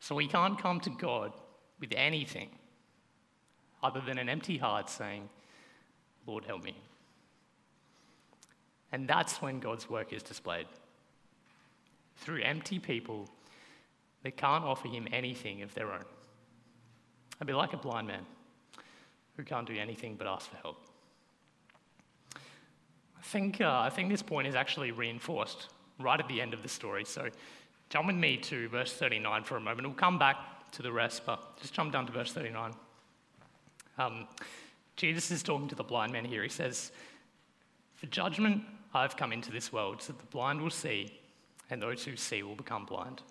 So 0.00 0.14
we 0.14 0.26
can't 0.26 0.59
come 0.59 0.80
to 0.80 0.90
God 0.90 1.33
with 1.78 1.92
anything 1.95 2.49
other 3.83 4.00
than 4.00 4.19
an 4.19 4.28
empty 4.28 4.59
heart 4.59 4.90
saying, 4.90 5.28
Lord, 6.26 6.45
help 6.45 6.64
me. 6.64 6.75
And 8.92 9.07
that's 9.07 9.40
when 9.40 9.61
God's 9.61 9.88
work 9.88 10.12
is 10.12 10.23
displayed. 10.23 10.66
Through 12.16 12.42
empty 12.42 12.78
people 12.78 13.28
that 14.23 14.37
can't 14.37 14.64
offer 14.64 14.88
him 14.88 15.07
anything 15.12 15.62
of 15.62 15.75
their 15.75 15.92
own. 15.92 16.04
I'd 17.40 17.47
be 17.47 17.52
like 17.52 17.73
a 17.73 17.78
blind 17.78 18.07
man 18.07 18.26
who 19.37 19.45
can't 19.45 19.66
do 19.66 19.75
anything 19.75 20.16
but 20.16 20.26
ask 20.26 20.50
for 20.50 20.57
help. 20.57 20.78
I 22.37 23.23
think, 23.23 23.61
uh, 23.61 23.80
I 23.80 23.90
think 23.90 24.11
this 24.11 24.23
point 24.23 24.49
is 24.49 24.54
actually 24.54 24.90
reinforced 24.90 25.69
right 25.99 26.19
at 26.19 26.28
the 26.28 26.40
end 26.40 26.52
of 26.52 26.62
the 26.62 26.69
story. 26.69 27.04
So 27.04 27.28
jump 27.90 28.06
with 28.06 28.16
me 28.16 28.37
to 28.37 28.68
verse 28.68 28.92
39 28.94 29.44
for 29.44 29.56
a 29.56 29.61
moment. 29.61 29.87
We'll 29.87 29.97
come 29.97 30.18
back 30.18 30.37
to 30.73 30.82
the 30.82 30.92
rest, 30.92 31.23
but 31.26 31.59
just 31.61 31.75
jump 31.75 31.92
down 31.92 32.06
to 32.06 32.12
verse 32.12 32.32
39. 32.32 32.73
Um, 33.99 34.26
Jesus 34.97 35.30
is 35.30 35.42
talking 35.42 35.68
to 35.68 35.75
the 35.75 35.85
blind 35.85 36.12
man 36.12 36.25
here. 36.25 36.42
He 36.42 36.49
says, 36.49 36.92
For 37.94 38.06
judgment 38.06 38.62
I've 38.94 39.16
come 39.16 39.32
into 39.32 39.50
this 39.50 39.73
world, 39.73 40.00
so 40.00 40.12
that 40.12 40.20
the 40.20 40.26
blind 40.26 40.62
will 40.62 40.70
see, 40.70 41.12
and 41.68 41.82
those 41.82 42.04
who 42.04 42.16
see 42.16 42.42
will 42.42 42.54
become 42.54 42.87
blind. 42.87 43.23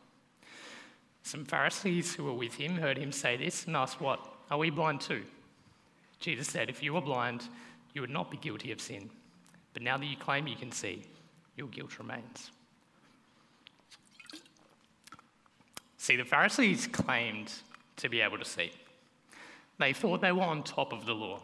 Some 1.23 1.45
Pharisees 1.45 2.13
who 2.13 2.25
were 2.25 2.33
with 2.33 2.55
him 2.55 2.77
heard 2.77 2.97
him 2.97 3.11
say 3.11 3.37
this 3.37 3.65
and 3.65 3.75
asked, 3.75 4.01
What? 4.01 4.19
Are 4.51 4.57
we 4.57 4.69
blind 4.69 5.01
too? 5.01 5.23
Jesus 6.19 6.47
said, 6.47 6.69
If 6.69 6.83
you 6.83 6.93
were 6.93 7.01
blind, 7.01 7.47
you 7.93 8.01
would 8.01 8.09
not 8.09 8.29
be 8.29 8.37
guilty 8.37 8.71
of 8.71 8.81
sin. 8.81 9.09
But 9.73 9.83
now 9.83 9.97
that 9.97 10.05
you 10.05 10.17
claim 10.17 10.47
you 10.47 10.55
can 10.55 10.71
see, 10.71 11.03
your 11.55 11.67
guilt 11.67 11.97
remains. 11.99 12.51
See, 15.99 16.15
the 16.15 16.23
Pharisees 16.23 16.87
claimed 16.87 17.51
to 17.97 18.07
be 18.07 18.21
able 18.21 18.37
to 18.37 18.45
see. 18.45 18.71
They 19.79 19.91
thought 19.91 20.21
they 20.21 20.31
were 20.31 20.43
on 20.43 20.63
top 20.63 20.93
of 20.93 21.05
the 21.05 21.13
law, 21.13 21.41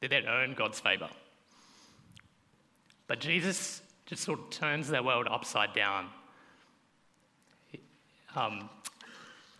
that 0.00 0.10
they'd 0.10 0.26
earned 0.26 0.56
God's 0.56 0.80
favour. 0.80 1.08
But 3.06 3.20
Jesus 3.20 3.80
just 4.04 4.24
sort 4.24 4.40
of 4.40 4.50
turns 4.50 4.88
their 4.88 5.04
world 5.04 5.28
upside 5.30 5.74
down 5.74 6.08
because 7.70 8.48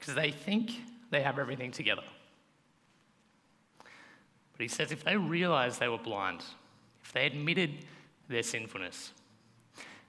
um, 0.09 0.15
they 0.17 0.33
think 0.33 0.73
they 1.11 1.23
have 1.23 1.39
everything 1.39 1.71
together. 1.71 2.03
But 3.79 4.61
he 4.61 4.69
says 4.69 4.91
if 4.91 5.05
they 5.05 5.17
realized 5.17 5.79
they 5.79 5.89
were 5.89 5.97
blind, 5.97 6.43
if 7.05 7.13
they 7.13 7.25
admitted 7.25 7.87
their 8.29 8.43
sinfulness, 8.43 9.13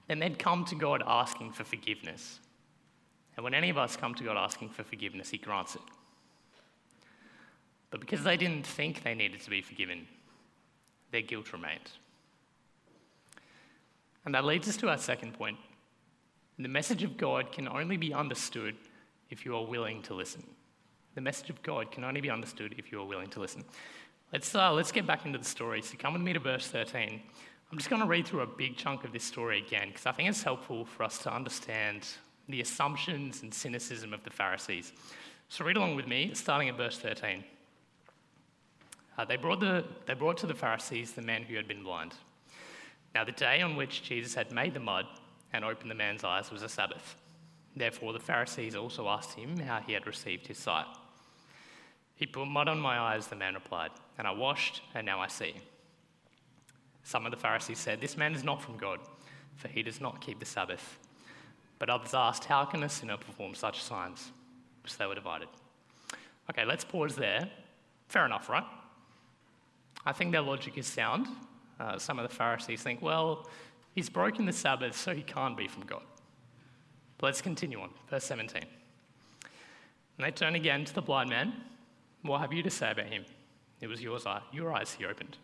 then 0.08 0.18
they'd 0.18 0.38
come 0.38 0.64
to 0.64 0.74
God 0.74 1.04
asking 1.06 1.52
for 1.52 1.62
forgiveness. 1.62 2.40
And 3.40 3.44
when 3.44 3.54
any 3.54 3.70
of 3.70 3.78
us 3.78 3.96
come 3.96 4.14
to 4.16 4.24
God 4.24 4.36
asking 4.36 4.68
for 4.68 4.84
forgiveness, 4.84 5.30
He 5.30 5.38
grants 5.38 5.74
it. 5.74 5.80
But 7.90 8.00
because 8.00 8.22
they 8.22 8.36
didn't 8.36 8.66
think 8.66 9.02
they 9.02 9.14
needed 9.14 9.40
to 9.40 9.48
be 9.48 9.62
forgiven, 9.62 10.06
their 11.10 11.22
guilt 11.22 11.50
remained. 11.54 11.90
And 14.26 14.34
that 14.34 14.44
leads 14.44 14.68
us 14.68 14.76
to 14.76 14.90
our 14.90 14.98
second 14.98 15.32
point. 15.32 15.56
The 16.58 16.68
message 16.68 17.02
of 17.02 17.16
God 17.16 17.50
can 17.50 17.66
only 17.66 17.96
be 17.96 18.12
understood 18.12 18.76
if 19.30 19.46
you 19.46 19.56
are 19.56 19.64
willing 19.64 20.02
to 20.02 20.12
listen. 20.12 20.44
The 21.14 21.22
message 21.22 21.48
of 21.48 21.62
God 21.62 21.90
can 21.90 22.04
only 22.04 22.20
be 22.20 22.28
understood 22.28 22.74
if 22.76 22.92
you 22.92 23.00
are 23.00 23.06
willing 23.06 23.30
to 23.30 23.40
listen. 23.40 23.64
Let's, 24.34 24.54
uh, 24.54 24.70
let's 24.74 24.92
get 24.92 25.06
back 25.06 25.24
into 25.24 25.38
the 25.38 25.46
story. 25.46 25.80
So 25.80 25.96
come 25.96 26.12
with 26.12 26.20
me 26.20 26.34
to 26.34 26.40
verse 26.40 26.66
13. 26.66 27.22
I'm 27.72 27.78
just 27.78 27.88
going 27.88 28.02
to 28.02 28.06
read 28.06 28.26
through 28.26 28.42
a 28.42 28.46
big 28.46 28.76
chunk 28.76 29.04
of 29.04 29.14
this 29.14 29.24
story 29.24 29.62
again 29.66 29.88
because 29.88 30.04
I 30.04 30.12
think 30.12 30.28
it's 30.28 30.42
helpful 30.42 30.84
for 30.84 31.04
us 31.04 31.16
to 31.20 31.34
understand 31.34 32.06
the 32.48 32.60
assumptions 32.60 33.42
and 33.42 33.52
cynicism 33.52 34.12
of 34.12 34.24
the 34.24 34.30
Pharisees. 34.30 34.92
So 35.48 35.64
read 35.64 35.76
along 35.76 35.96
with 35.96 36.06
me, 36.06 36.32
starting 36.34 36.68
at 36.68 36.76
verse 36.76 36.98
13. 36.98 37.44
Uh, 39.18 39.24
they, 39.24 39.36
brought 39.36 39.60
the, 39.60 39.84
they 40.06 40.14
brought 40.14 40.38
to 40.38 40.46
the 40.46 40.54
Pharisees 40.54 41.12
the 41.12 41.22
man 41.22 41.42
who 41.42 41.56
had 41.56 41.68
been 41.68 41.82
blind. 41.82 42.14
Now, 43.14 43.24
the 43.24 43.32
day 43.32 43.60
on 43.60 43.76
which 43.76 44.02
Jesus 44.02 44.34
had 44.34 44.52
made 44.52 44.74
the 44.74 44.80
mud 44.80 45.06
and 45.52 45.64
opened 45.64 45.90
the 45.90 45.96
man's 45.96 46.24
eyes 46.24 46.50
was 46.50 46.62
a 46.62 46.68
Sabbath. 46.68 47.16
Therefore, 47.76 48.12
the 48.12 48.20
Pharisees 48.20 48.76
also 48.76 49.08
asked 49.08 49.34
him 49.34 49.58
how 49.58 49.80
he 49.80 49.92
had 49.92 50.06
received 50.06 50.46
his 50.46 50.58
sight. 50.58 50.86
He 52.14 52.26
put 52.26 52.46
mud 52.46 52.68
on 52.68 52.78
my 52.78 52.98
eyes, 52.98 53.26
the 53.26 53.36
man 53.36 53.54
replied, 53.54 53.90
and 54.18 54.26
I 54.26 54.32
washed, 54.32 54.82
and 54.94 55.06
now 55.06 55.20
I 55.20 55.28
see. 55.28 55.54
Some 57.02 57.24
of 57.24 57.30
the 57.30 57.38
Pharisees 57.38 57.78
said, 57.78 58.00
This 58.00 58.16
man 58.16 58.34
is 58.34 58.44
not 58.44 58.62
from 58.62 58.76
God, 58.76 59.00
for 59.56 59.68
he 59.68 59.82
does 59.82 60.00
not 60.00 60.20
keep 60.20 60.38
the 60.38 60.46
Sabbath. 60.46 60.98
But 61.80 61.90
others 61.90 62.14
asked, 62.14 62.44
How 62.44 62.64
can 62.64 62.84
a 62.84 62.88
sinner 62.88 63.16
perform 63.16 63.56
such 63.56 63.82
signs? 63.82 64.30
So 64.86 64.96
they 64.98 65.06
were 65.06 65.16
divided. 65.16 65.48
Okay, 66.48 66.64
let's 66.64 66.84
pause 66.84 67.16
there. 67.16 67.50
Fair 68.08 68.26
enough, 68.26 68.48
right? 68.48 68.64
I 70.06 70.12
think 70.12 70.30
their 70.30 70.42
logic 70.42 70.78
is 70.78 70.86
sound. 70.86 71.26
Uh, 71.80 71.98
some 71.98 72.18
of 72.18 72.28
the 72.28 72.34
Pharisees 72.34 72.82
think, 72.82 73.00
well, 73.02 73.48
he's 73.94 74.08
broken 74.08 74.44
the 74.44 74.52
Sabbath, 74.52 74.96
so 74.96 75.14
he 75.14 75.22
can't 75.22 75.56
be 75.56 75.66
from 75.66 75.84
God. 75.84 76.02
But 77.18 77.26
let's 77.26 77.40
continue 77.40 77.80
on. 77.80 77.90
Verse 78.08 78.24
17. 78.24 78.62
And 78.62 78.70
they 80.18 80.30
turn 80.30 80.54
again 80.54 80.84
to 80.84 80.94
the 80.94 81.02
blind 81.02 81.30
man. 81.30 81.54
What 82.22 82.40
have 82.40 82.52
you 82.52 82.62
to 82.62 82.70
say 82.70 82.90
about 82.90 83.06
him? 83.06 83.24
It 83.80 83.86
was 83.86 84.02
yours, 84.02 84.26
your 84.52 84.74
eyes 84.74 84.92
he 84.92 85.06
opened. 85.06 85.38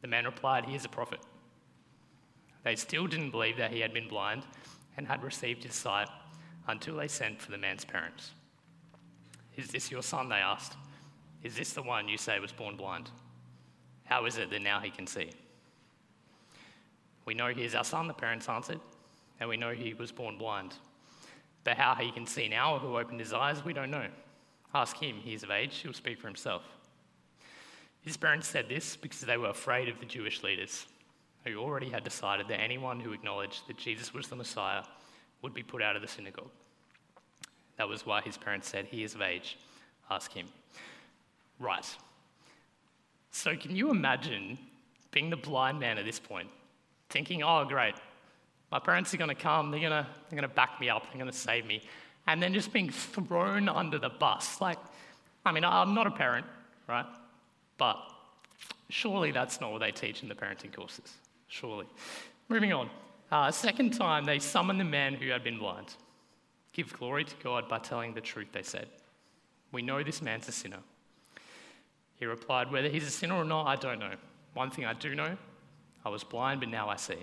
The 0.00 0.08
man 0.08 0.24
replied, 0.24 0.64
He 0.64 0.74
is 0.74 0.86
a 0.86 0.88
prophet. 0.88 1.20
They 2.64 2.76
still 2.76 3.06
didn't 3.06 3.32
believe 3.32 3.58
that 3.58 3.70
he 3.70 3.80
had 3.80 3.92
been 3.92 4.08
blind 4.08 4.44
and 4.96 5.06
had 5.06 5.22
received 5.22 5.64
his 5.64 5.74
sight 5.74 6.08
until 6.68 6.96
they 6.96 7.08
sent 7.08 7.40
for 7.40 7.50
the 7.50 7.58
man's 7.58 7.84
parents. 7.84 8.32
Is 9.56 9.68
this 9.68 9.90
your 9.90 10.02
son? 10.02 10.28
They 10.28 10.36
asked. 10.36 10.76
Is 11.42 11.54
this 11.54 11.72
the 11.72 11.82
one 11.82 12.08
you 12.08 12.18
say 12.18 12.38
was 12.40 12.52
born 12.52 12.76
blind? 12.76 13.10
How 14.04 14.24
is 14.26 14.38
it 14.38 14.50
that 14.50 14.62
now 14.62 14.80
he 14.80 14.90
can 14.90 15.06
see? 15.06 15.30
We 17.24 17.34
know 17.34 17.48
he 17.48 17.64
is 17.64 17.74
our 17.74 17.84
son, 17.84 18.06
the 18.06 18.14
parents 18.14 18.48
answered, 18.48 18.80
and 19.40 19.48
we 19.48 19.56
know 19.56 19.72
he 19.72 19.94
was 19.94 20.12
born 20.12 20.38
blind. 20.38 20.74
But 21.64 21.76
how 21.76 21.94
he 21.96 22.12
can 22.12 22.26
see 22.26 22.48
now 22.48 22.74
or 22.74 22.78
who 22.78 22.96
opened 22.96 23.20
his 23.20 23.32
eyes, 23.32 23.64
we 23.64 23.72
don't 23.72 23.90
know. 23.90 24.06
Ask 24.74 24.96
him, 24.96 25.16
he 25.16 25.34
is 25.34 25.42
of 25.42 25.50
age, 25.50 25.78
he'll 25.78 25.92
speak 25.92 26.20
for 26.20 26.28
himself. 26.28 26.62
His 28.02 28.16
parents 28.16 28.46
said 28.46 28.68
this 28.68 28.96
because 28.96 29.20
they 29.22 29.36
were 29.36 29.48
afraid 29.48 29.88
of 29.88 29.98
the 29.98 30.06
Jewish 30.06 30.44
leaders, 30.44 30.86
who 31.46 31.58
already 31.58 31.88
had 31.88 32.04
decided 32.04 32.48
that 32.48 32.60
anyone 32.60 33.00
who 33.00 33.12
acknowledged 33.12 33.66
that 33.68 33.76
Jesus 33.76 34.12
was 34.12 34.28
the 34.28 34.36
Messiah 34.36 34.82
would 35.42 35.54
be 35.54 35.62
put 35.62 35.82
out 35.82 35.96
of 35.96 36.02
the 36.02 36.08
synagogue. 36.08 36.50
That 37.76 37.88
was 37.88 38.04
why 38.04 38.22
his 38.22 38.36
parents 38.36 38.68
said, 38.68 38.86
He 38.86 39.04
is 39.04 39.14
of 39.14 39.22
age, 39.22 39.58
ask 40.10 40.32
him. 40.32 40.46
Right. 41.58 41.86
So, 43.30 43.54
can 43.54 43.76
you 43.76 43.90
imagine 43.90 44.58
being 45.10 45.30
the 45.30 45.36
blind 45.36 45.78
man 45.78 45.98
at 45.98 46.04
this 46.04 46.18
point, 46.18 46.48
thinking, 47.10 47.42
Oh, 47.42 47.64
great, 47.64 47.94
my 48.72 48.78
parents 48.78 49.12
are 49.14 49.18
going 49.18 49.28
to 49.28 49.34
come, 49.34 49.70
they're 49.70 49.80
going 49.80 49.92
to, 49.92 50.06
they're 50.28 50.38
going 50.38 50.48
to 50.48 50.54
back 50.54 50.80
me 50.80 50.88
up, 50.88 51.04
they're 51.04 51.20
going 51.20 51.30
to 51.30 51.36
save 51.36 51.66
me, 51.66 51.82
and 52.26 52.42
then 52.42 52.52
just 52.52 52.72
being 52.72 52.90
thrown 52.90 53.68
under 53.68 53.98
the 53.98 54.08
bus? 54.08 54.60
Like, 54.60 54.78
I 55.44 55.52
mean, 55.52 55.64
I'm 55.64 55.94
not 55.94 56.06
a 56.06 56.10
parent, 56.10 56.46
right? 56.88 57.06
But 57.78 57.98
surely 58.88 59.30
that's 59.30 59.60
not 59.60 59.70
what 59.70 59.80
they 59.80 59.92
teach 59.92 60.22
in 60.22 60.28
the 60.28 60.34
parenting 60.34 60.74
courses. 60.74 61.14
Surely. 61.48 61.86
Moving 62.48 62.72
on. 62.72 62.90
Uh, 63.30 63.50
second 63.50 63.92
time, 63.92 64.24
they 64.24 64.38
summoned 64.38 64.80
the 64.80 64.84
man 64.84 65.14
who 65.14 65.28
had 65.30 65.42
been 65.42 65.58
blind. 65.58 65.94
Give 66.72 66.92
glory 66.92 67.24
to 67.24 67.34
God 67.42 67.68
by 67.68 67.78
telling 67.78 68.14
the 68.14 68.20
truth, 68.20 68.48
they 68.52 68.62
said. 68.62 68.88
We 69.72 69.82
know 69.82 70.02
this 70.02 70.22
man's 70.22 70.48
a 70.48 70.52
sinner. 70.52 70.80
He 72.16 72.26
replied, 72.26 72.70
Whether 72.70 72.88
he's 72.88 73.06
a 73.06 73.10
sinner 73.10 73.34
or 73.34 73.44
not, 73.44 73.66
I 73.66 73.76
don't 73.76 73.98
know. 73.98 74.12
One 74.54 74.70
thing 74.70 74.84
I 74.84 74.92
do 74.92 75.14
know 75.14 75.36
I 76.04 76.08
was 76.08 76.24
blind, 76.24 76.60
but 76.60 76.68
now 76.68 76.88
I 76.88 76.96
see. 76.96 77.18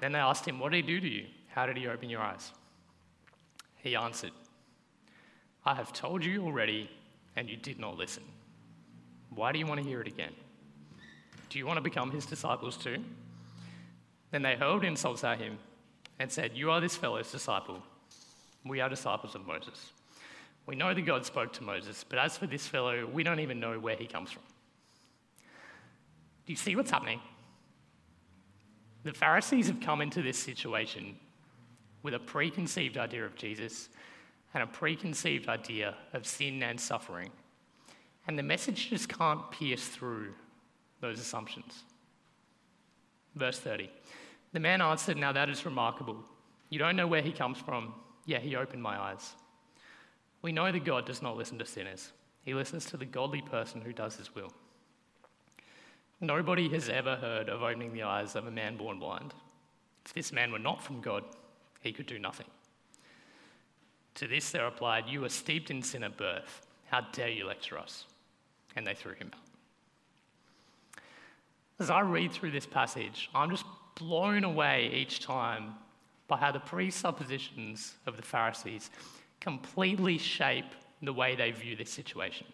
Then 0.00 0.12
they 0.12 0.18
asked 0.18 0.46
him, 0.46 0.58
What 0.58 0.72
did 0.72 0.84
he 0.84 0.94
do 0.94 1.00
to 1.00 1.08
you? 1.08 1.26
How 1.48 1.66
did 1.66 1.76
he 1.76 1.86
open 1.86 2.08
your 2.08 2.20
eyes? 2.20 2.52
He 3.78 3.96
answered, 3.96 4.32
I 5.64 5.74
have 5.74 5.92
told 5.92 6.24
you 6.24 6.44
already, 6.44 6.90
and 7.36 7.48
you 7.48 7.56
did 7.56 7.78
not 7.78 7.96
listen. 7.96 8.22
Why 9.30 9.52
do 9.52 9.58
you 9.58 9.66
want 9.66 9.82
to 9.82 9.86
hear 9.86 10.00
it 10.00 10.06
again? 10.06 10.32
Do 11.52 11.58
you 11.58 11.66
want 11.66 11.76
to 11.76 11.82
become 11.82 12.10
his 12.10 12.24
disciples 12.24 12.78
too? 12.78 12.96
Then 14.30 14.40
they 14.40 14.56
hurled 14.56 14.84
insults 14.84 15.22
at 15.22 15.38
him 15.38 15.58
and 16.18 16.32
said, 16.32 16.52
You 16.54 16.70
are 16.70 16.80
this 16.80 16.96
fellow's 16.96 17.30
disciple. 17.30 17.82
We 18.64 18.80
are 18.80 18.88
disciples 18.88 19.34
of 19.34 19.46
Moses. 19.46 19.92
We 20.64 20.76
know 20.76 20.94
that 20.94 21.02
God 21.02 21.26
spoke 21.26 21.52
to 21.54 21.62
Moses, 21.62 22.06
but 22.08 22.18
as 22.18 22.38
for 22.38 22.46
this 22.46 22.66
fellow, 22.66 23.04
we 23.04 23.22
don't 23.22 23.40
even 23.40 23.60
know 23.60 23.78
where 23.78 23.96
he 23.96 24.06
comes 24.06 24.30
from. 24.30 24.42
Do 26.46 26.52
you 26.54 26.56
see 26.56 26.74
what's 26.74 26.90
happening? 26.90 27.20
The 29.04 29.12
Pharisees 29.12 29.66
have 29.66 29.80
come 29.80 30.00
into 30.00 30.22
this 30.22 30.38
situation 30.38 31.16
with 32.02 32.14
a 32.14 32.18
preconceived 32.18 32.96
idea 32.96 33.26
of 33.26 33.36
Jesus 33.36 33.90
and 34.54 34.62
a 34.62 34.66
preconceived 34.66 35.50
idea 35.50 35.96
of 36.14 36.26
sin 36.26 36.62
and 36.62 36.80
suffering. 36.80 37.28
And 38.26 38.38
the 38.38 38.42
message 38.42 38.88
just 38.88 39.10
can't 39.10 39.50
pierce 39.50 39.86
through 39.86 40.32
those 41.02 41.20
assumptions. 41.20 41.84
Verse 43.34 43.58
30 43.58 43.90
The 44.54 44.60
man 44.60 44.80
answered, 44.80 45.18
Now 45.18 45.32
that 45.32 45.50
is 45.50 45.66
remarkable. 45.66 46.16
You 46.70 46.78
don't 46.78 46.96
know 46.96 47.06
where 47.06 47.20
he 47.20 47.32
comes 47.32 47.58
from, 47.58 47.92
yet 48.24 48.40
he 48.40 48.56
opened 48.56 48.82
my 48.82 48.98
eyes. 48.98 49.34
We 50.40 50.52
know 50.52 50.72
that 50.72 50.84
God 50.86 51.04
does 51.04 51.20
not 51.20 51.36
listen 51.36 51.58
to 51.58 51.66
sinners, 51.66 52.12
he 52.44 52.54
listens 52.54 52.86
to 52.86 52.96
the 52.96 53.04
godly 53.04 53.42
person 53.42 53.82
who 53.82 53.92
does 53.92 54.16
his 54.16 54.34
will. 54.34 54.52
Nobody 56.20 56.68
has 56.70 56.88
ever 56.88 57.16
heard 57.16 57.48
of 57.48 57.62
opening 57.62 57.92
the 57.92 58.04
eyes 58.04 58.36
of 58.36 58.46
a 58.46 58.50
man 58.50 58.76
born 58.76 59.00
blind. 59.00 59.34
If 60.06 60.14
this 60.14 60.32
man 60.32 60.52
were 60.52 60.58
not 60.58 60.82
from 60.82 61.00
God, 61.00 61.24
he 61.80 61.92
could 61.92 62.06
do 62.06 62.18
nothing. 62.18 62.46
To 64.16 64.28
this 64.28 64.50
they 64.50 64.60
replied, 64.60 65.04
You 65.08 65.24
are 65.24 65.28
steeped 65.28 65.70
in 65.70 65.82
sin 65.82 66.04
at 66.04 66.16
birth. 66.16 66.66
How 66.86 67.00
dare 67.12 67.28
you 67.28 67.46
lecture 67.46 67.78
us? 67.78 68.04
And 68.76 68.86
they 68.86 68.94
threw 68.94 69.14
him 69.14 69.30
out. 69.34 69.51
As 71.82 71.90
I 71.90 71.98
read 72.02 72.30
through 72.30 72.52
this 72.52 72.64
passage, 72.64 73.28
I'm 73.34 73.50
just 73.50 73.64
blown 73.96 74.44
away 74.44 74.92
each 74.94 75.18
time 75.18 75.74
by 76.28 76.36
how 76.36 76.52
the 76.52 76.60
presuppositions 76.60 77.94
of 78.06 78.16
the 78.16 78.22
Pharisees 78.22 78.88
completely 79.40 80.16
shape 80.16 80.76
the 81.02 81.12
way 81.12 81.34
they 81.34 81.50
view 81.50 81.74
this 81.74 81.90
situation. 81.90 82.46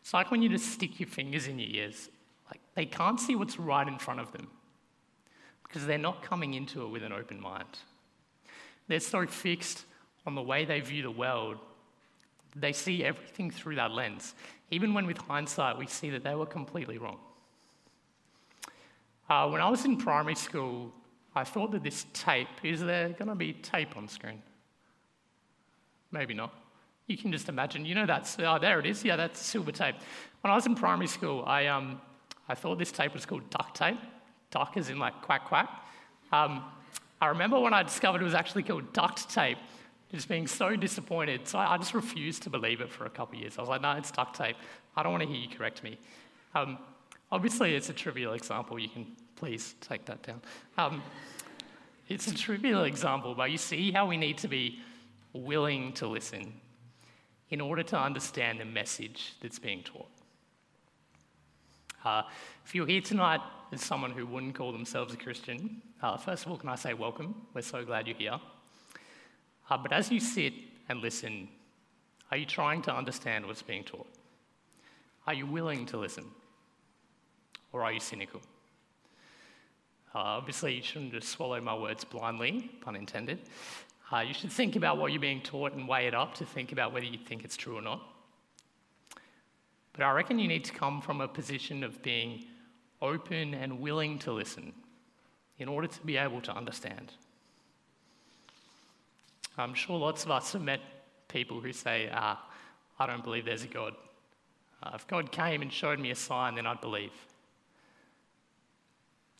It's 0.00 0.14
like 0.14 0.30
when 0.30 0.40
you 0.40 0.48
just 0.48 0.72
stick 0.72 0.98
your 0.98 1.06
fingers 1.06 1.48
in 1.48 1.58
your 1.58 1.68
ears, 1.68 2.08
like 2.50 2.62
they 2.74 2.86
can't 2.86 3.20
see 3.20 3.36
what's 3.36 3.58
right 3.58 3.86
in 3.86 3.98
front 3.98 4.20
of 4.20 4.32
them 4.32 4.48
because 5.64 5.84
they're 5.84 5.98
not 5.98 6.22
coming 6.22 6.54
into 6.54 6.82
it 6.82 6.88
with 6.88 7.02
an 7.02 7.12
open 7.12 7.38
mind. 7.38 7.68
They're 8.88 9.00
so 9.00 9.26
fixed 9.26 9.84
on 10.24 10.34
the 10.34 10.40
way 10.40 10.64
they 10.64 10.80
view 10.80 11.02
the 11.02 11.10
world, 11.10 11.58
they 12.54 12.72
see 12.72 13.04
everything 13.04 13.50
through 13.50 13.74
that 13.74 13.90
lens. 13.90 14.34
Even 14.70 14.94
when, 14.94 15.06
with 15.06 15.18
hindsight, 15.18 15.76
we 15.76 15.86
see 15.86 16.08
that 16.08 16.24
they 16.24 16.34
were 16.34 16.46
completely 16.46 16.96
wrong. 16.96 17.18
Uh, 19.28 19.48
when 19.48 19.60
I 19.60 19.68
was 19.68 19.84
in 19.84 19.96
primary 19.96 20.36
school, 20.36 20.92
I 21.34 21.44
thought 21.44 21.72
that 21.72 21.82
this 21.82 22.06
tape 22.12 22.48
is 22.62 22.80
there 22.80 23.10
going 23.10 23.28
to 23.28 23.34
be 23.34 23.52
tape 23.52 23.96
on 23.96 24.08
screen? 24.08 24.42
Maybe 26.12 26.34
not. 26.34 26.54
You 27.06 27.16
can 27.16 27.30
just 27.32 27.48
imagine. 27.48 27.84
You 27.84 27.94
know 27.94 28.06
that's 28.06 28.36
oh, 28.38 28.58
there 28.58 28.80
it 28.80 28.86
is. 28.86 29.04
Yeah, 29.04 29.16
that's 29.16 29.40
silver 29.40 29.72
tape. 29.72 29.96
When 30.40 30.50
I 30.50 30.54
was 30.54 30.66
in 30.66 30.74
primary 30.74 31.06
school, 31.06 31.44
I 31.46 31.66
um, 31.66 32.00
I 32.48 32.54
thought 32.54 32.78
this 32.78 32.90
tape 32.90 33.14
was 33.14 33.26
called 33.26 33.48
duck 33.50 33.74
tape. 33.74 33.98
Duck 34.50 34.76
is 34.76 34.88
in 34.88 34.98
like 34.98 35.22
quack 35.22 35.46
quack. 35.46 35.68
Um, 36.32 36.64
I 37.20 37.28
remember 37.28 37.58
when 37.60 37.74
I 37.74 37.82
discovered 37.82 38.20
it 38.20 38.24
was 38.24 38.34
actually 38.34 38.62
called 38.64 38.92
duct 38.92 39.28
tape, 39.30 39.58
just 40.10 40.28
being 40.28 40.46
so 40.46 40.74
disappointed. 40.74 41.46
So 41.46 41.58
I 41.58 41.76
just 41.78 41.94
refused 41.94 42.42
to 42.44 42.50
believe 42.50 42.80
it 42.80 42.90
for 42.90 43.06
a 43.06 43.10
couple 43.10 43.36
of 43.36 43.42
years. 43.42 43.58
I 43.58 43.60
was 43.60 43.68
like, 43.68 43.82
no, 43.82 43.92
it's 43.92 44.10
duck 44.10 44.36
tape. 44.36 44.56
I 44.96 45.02
don't 45.02 45.12
want 45.12 45.22
to 45.22 45.28
hear 45.28 45.38
you 45.38 45.48
correct 45.48 45.82
me. 45.82 45.98
Um, 46.54 46.78
obviously, 47.30 47.74
it's 47.74 47.88
a 47.88 47.92
trivial 47.92 48.32
example. 48.32 48.78
You 48.78 48.88
can 48.88 49.06
please 49.36 49.74
take 49.80 50.04
that 50.06 50.22
down. 50.22 50.40
Um, 50.78 51.02
it's 52.08 52.26
a 52.28 52.34
trivial 52.34 52.84
example, 52.84 53.34
but 53.34 53.50
you 53.50 53.58
see 53.58 53.90
how 53.90 54.06
we 54.06 54.16
need 54.16 54.38
to 54.38 54.48
be 54.48 54.80
willing 55.32 55.92
to 55.94 56.06
listen 56.06 56.52
in 57.50 57.60
order 57.60 57.82
to 57.82 57.98
understand 57.98 58.60
the 58.60 58.64
message 58.64 59.34
that's 59.40 59.58
being 59.58 59.82
taught. 59.82 60.08
Uh, 62.04 62.22
if 62.64 62.74
you're 62.74 62.86
here 62.86 63.00
tonight 63.00 63.40
as 63.72 63.82
someone 63.82 64.12
who 64.12 64.24
wouldn't 64.26 64.54
call 64.54 64.72
themselves 64.72 65.12
a 65.12 65.16
Christian, 65.16 65.82
uh, 66.02 66.16
first 66.16 66.44
of 66.44 66.52
all, 66.52 66.56
can 66.56 66.68
I 66.68 66.76
say 66.76 66.94
welcome? 66.94 67.34
We're 67.52 67.62
so 67.62 67.84
glad 67.84 68.06
you're 68.06 68.16
here. 68.16 68.38
Uh, 69.68 69.76
but 69.76 69.92
as 69.92 70.10
you 70.10 70.20
sit 70.20 70.52
and 70.88 71.00
listen, 71.00 71.48
are 72.30 72.36
you 72.36 72.46
trying 72.46 72.82
to 72.82 72.94
understand 72.94 73.46
what's 73.46 73.62
being 73.62 73.84
taught? 73.84 74.06
Are 75.26 75.34
you 75.34 75.46
willing 75.46 75.86
to 75.86 75.96
listen? 75.96 76.24
Or 77.72 77.82
are 77.82 77.92
you 77.92 78.00
cynical? 78.00 78.40
Uh, 80.14 80.38
obviously, 80.38 80.74
you 80.74 80.82
shouldn't 80.82 81.12
just 81.12 81.28
swallow 81.28 81.60
my 81.60 81.74
words 81.74 82.04
blindly, 82.04 82.70
pun 82.80 82.96
intended. 82.96 83.38
Uh, 84.10 84.20
you 84.20 84.32
should 84.32 84.52
think 84.52 84.76
about 84.76 84.98
what 84.98 85.12
you're 85.12 85.20
being 85.20 85.42
taught 85.42 85.72
and 85.72 85.86
weigh 85.86 86.06
it 86.06 86.14
up 86.14 86.34
to 86.34 86.44
think 86.44 86.72
about 86.72 86.92
whether 86.92 87.04
you 87.04 87.18
think 87.18 87.44
it's 87.44 87.56
true 87.56 87.76
or 87.76 87.82
not. 87.82 88.00
But 89.92 90.04
I 90.04 90.12
reckon 90.12 90.38
you 90.38 90.48
need 90.48 90.64
to 90.64 90.72
come 90.72 91.00
from 91.00 91.20
a 91.20 91.28
position 91.28 91.82
of 91.82 92.02
being 92.02 92.44
open 93.02 93.54
and 93.54 93.80
willing 93.80 94.18
to 94.20 94.32
listen 94.32 94.72
in 95.58 95.68
order 95.68 95.86
to 95.86 96.00
be 96.02 96.16
able 96.16 96.40
to 96.42 96.52
understand. 96.52 97.12
I'm 99.58 99.74
sure 99.74 99.98
lots 99.98 100.24
of 100.24 100.30
us 100.30 100.52
have 100.52 100.62
met 100.62 100.80
people 101.28 101.60
who 101.60 101.72
say, 101.72 102.10
ah, 102.12 102.42
I 102.98 103.06
don't 103.06 103.24
believe 103.24 103.46
there's 103.46 103.64
a 103.64 103.68
God. 103.68 103.94
Uh, 104.82 104.90
if 104.94 105.06
God 105.06 105.32
came 105.32 105.62
and 105.62 105.72
showed 105.72 105.98
me 105.98 106.10
a 106.10 106.14
sign, 106.14 106.54
then 106.54 106.66
I'd 106.66 106.80
believe. 106.80 107.12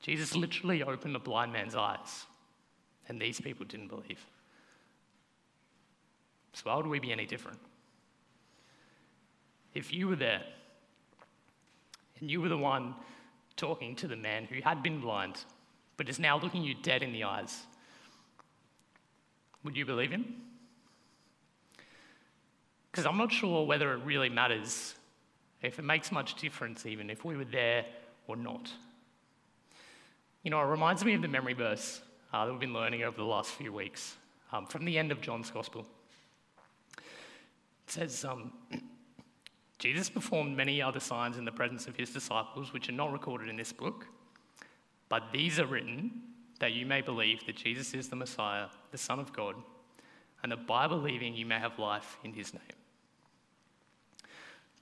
Jesus 0.06 0.34
literally 0.34 0.82
opened 0.82 1.16
a 1.16 1.18
blind 1.18 1.52
man's 1.52 1.74
eyes, 1.74 2.24
and 3.08 3.20
these 3.20 3.40
people 3.40 3.66
didn't 3.66 3.88
believe. 3.88 4.24
So, 6.54 6.62
why 6.64 6.76
would 6.76 6.86
we 6.86 6.98
be 6.98 7.12
any 7.12 7.26
different? 7.26 7.58
if 9.76 9.92
you 9.92 10.08
were 10.08 10.16
there 10.16 10.42
and 12.18 12.30
you 12.30 12.40
were 12.40 12.48
the 12.48 12.56
one 12.56 12.94
talking 13.56 13.94
to 13.94 14.08
the 14.08 14.16
man 14.16 14.46
who 14.46 14.62
had 14.62 14.82
been 14.82 15.00
blind 15.00 15.44
but 15.98 16.08
is 16.08 16.18
now 16.18 16.38
looking 16.38 16.62
you 16.62 16.74
dead 16.82 17.02
in 17.02 17.12
the 17.12 17.24
eyes, 17.24 17.64
would 19.64 19.76
you 19.76 19.84
believe 19.84 20.10
him? 20.10 20.24
Because 22.90 23.04
I'm 23.04 23.18
not 23.18 23.32
sure 23.32 23.66
whether 23.66 23.92
it 23.92 24.00
really 24.04 24.30
matters, 24.30 24.94
if 25.62 25.78
it 25.78 25.82
makes 25.82 26.10
much 26.10 26.34
difference 26.40 26.86
even 26.86 27.10
if 27.10 27.24
we 27.24 27.36
were 27.36 27.44
there 27.44 27.84
or 28.26 28.36
not. 28.36 28.70
You 30.46 30.50
know, 30.50 30.60
it 30.60 30.66
reminds 30.66 31.04
me 31.04 31.12
of 31.14 31.22
the 31.22 31.26
memory 31.26 31.54
verse 31.54 32.00
uh, 32.32 32.46
that 32.46 32.52
we've 32.52 32.60
been 32.60 32.72
learning 32.72 33.02
over 33.02 33.16
the 33.16 33.24
last 33.24 33.50
few 33.50 33.72
weeks 33.72 34.14
um, 34.52 34.64
from 34.64 34.84
the 34.84 34.96
end 34.96 35.10
of 35.10 35.20
John's 35.20 35.50
Gospel. 35.50 35.84
It 36.96 37.02
says, 37.88 38.24
um, 38.24 38.52
Jesus 39.80 40.08
performed 40.08 40.56
many 40.56 40.80
other 40.80 41.00
signs 41.00 41.36
in 41.36 41.44
the 41.44 41.50
presence 41.50 41.88
of 41.88 41.96
his 41.96 42.10
disciples, 42.10 42.72
which 42.72 42.88
are 42.88 42.92
not 42.92 43.10
recorded 43.12 43.48
in 43.48 43.56
this 43.56 43.72
book, 43.72 44.06
but 45.08 45.32
these 45.32 45.58
are 45.58 45.66
written 45.66 46.12
that 46.60 46.72
you 46.74 46.86
may 46.86 47.00
believe 47.00 47.44
that 47.46 47.56
Jesus 47.56 47.92
is 47.92 48.08
the 48.08 48.14
Messiah, 48.14 48.66
the 48.92 48.98
Son 48.98 49.18
of 49.18 49.32
God, 49.32 49.56
and 50.44 50.52
that 50.52 50.64
by 50.64 50.86
believing 50.86 51.34
you 51.34 51.44
may 51.44 51.58
have 51.58 51.76
life 51.76 52.18
in 52.22 52.32
his 52.32 52.54
name. 52.54 52.62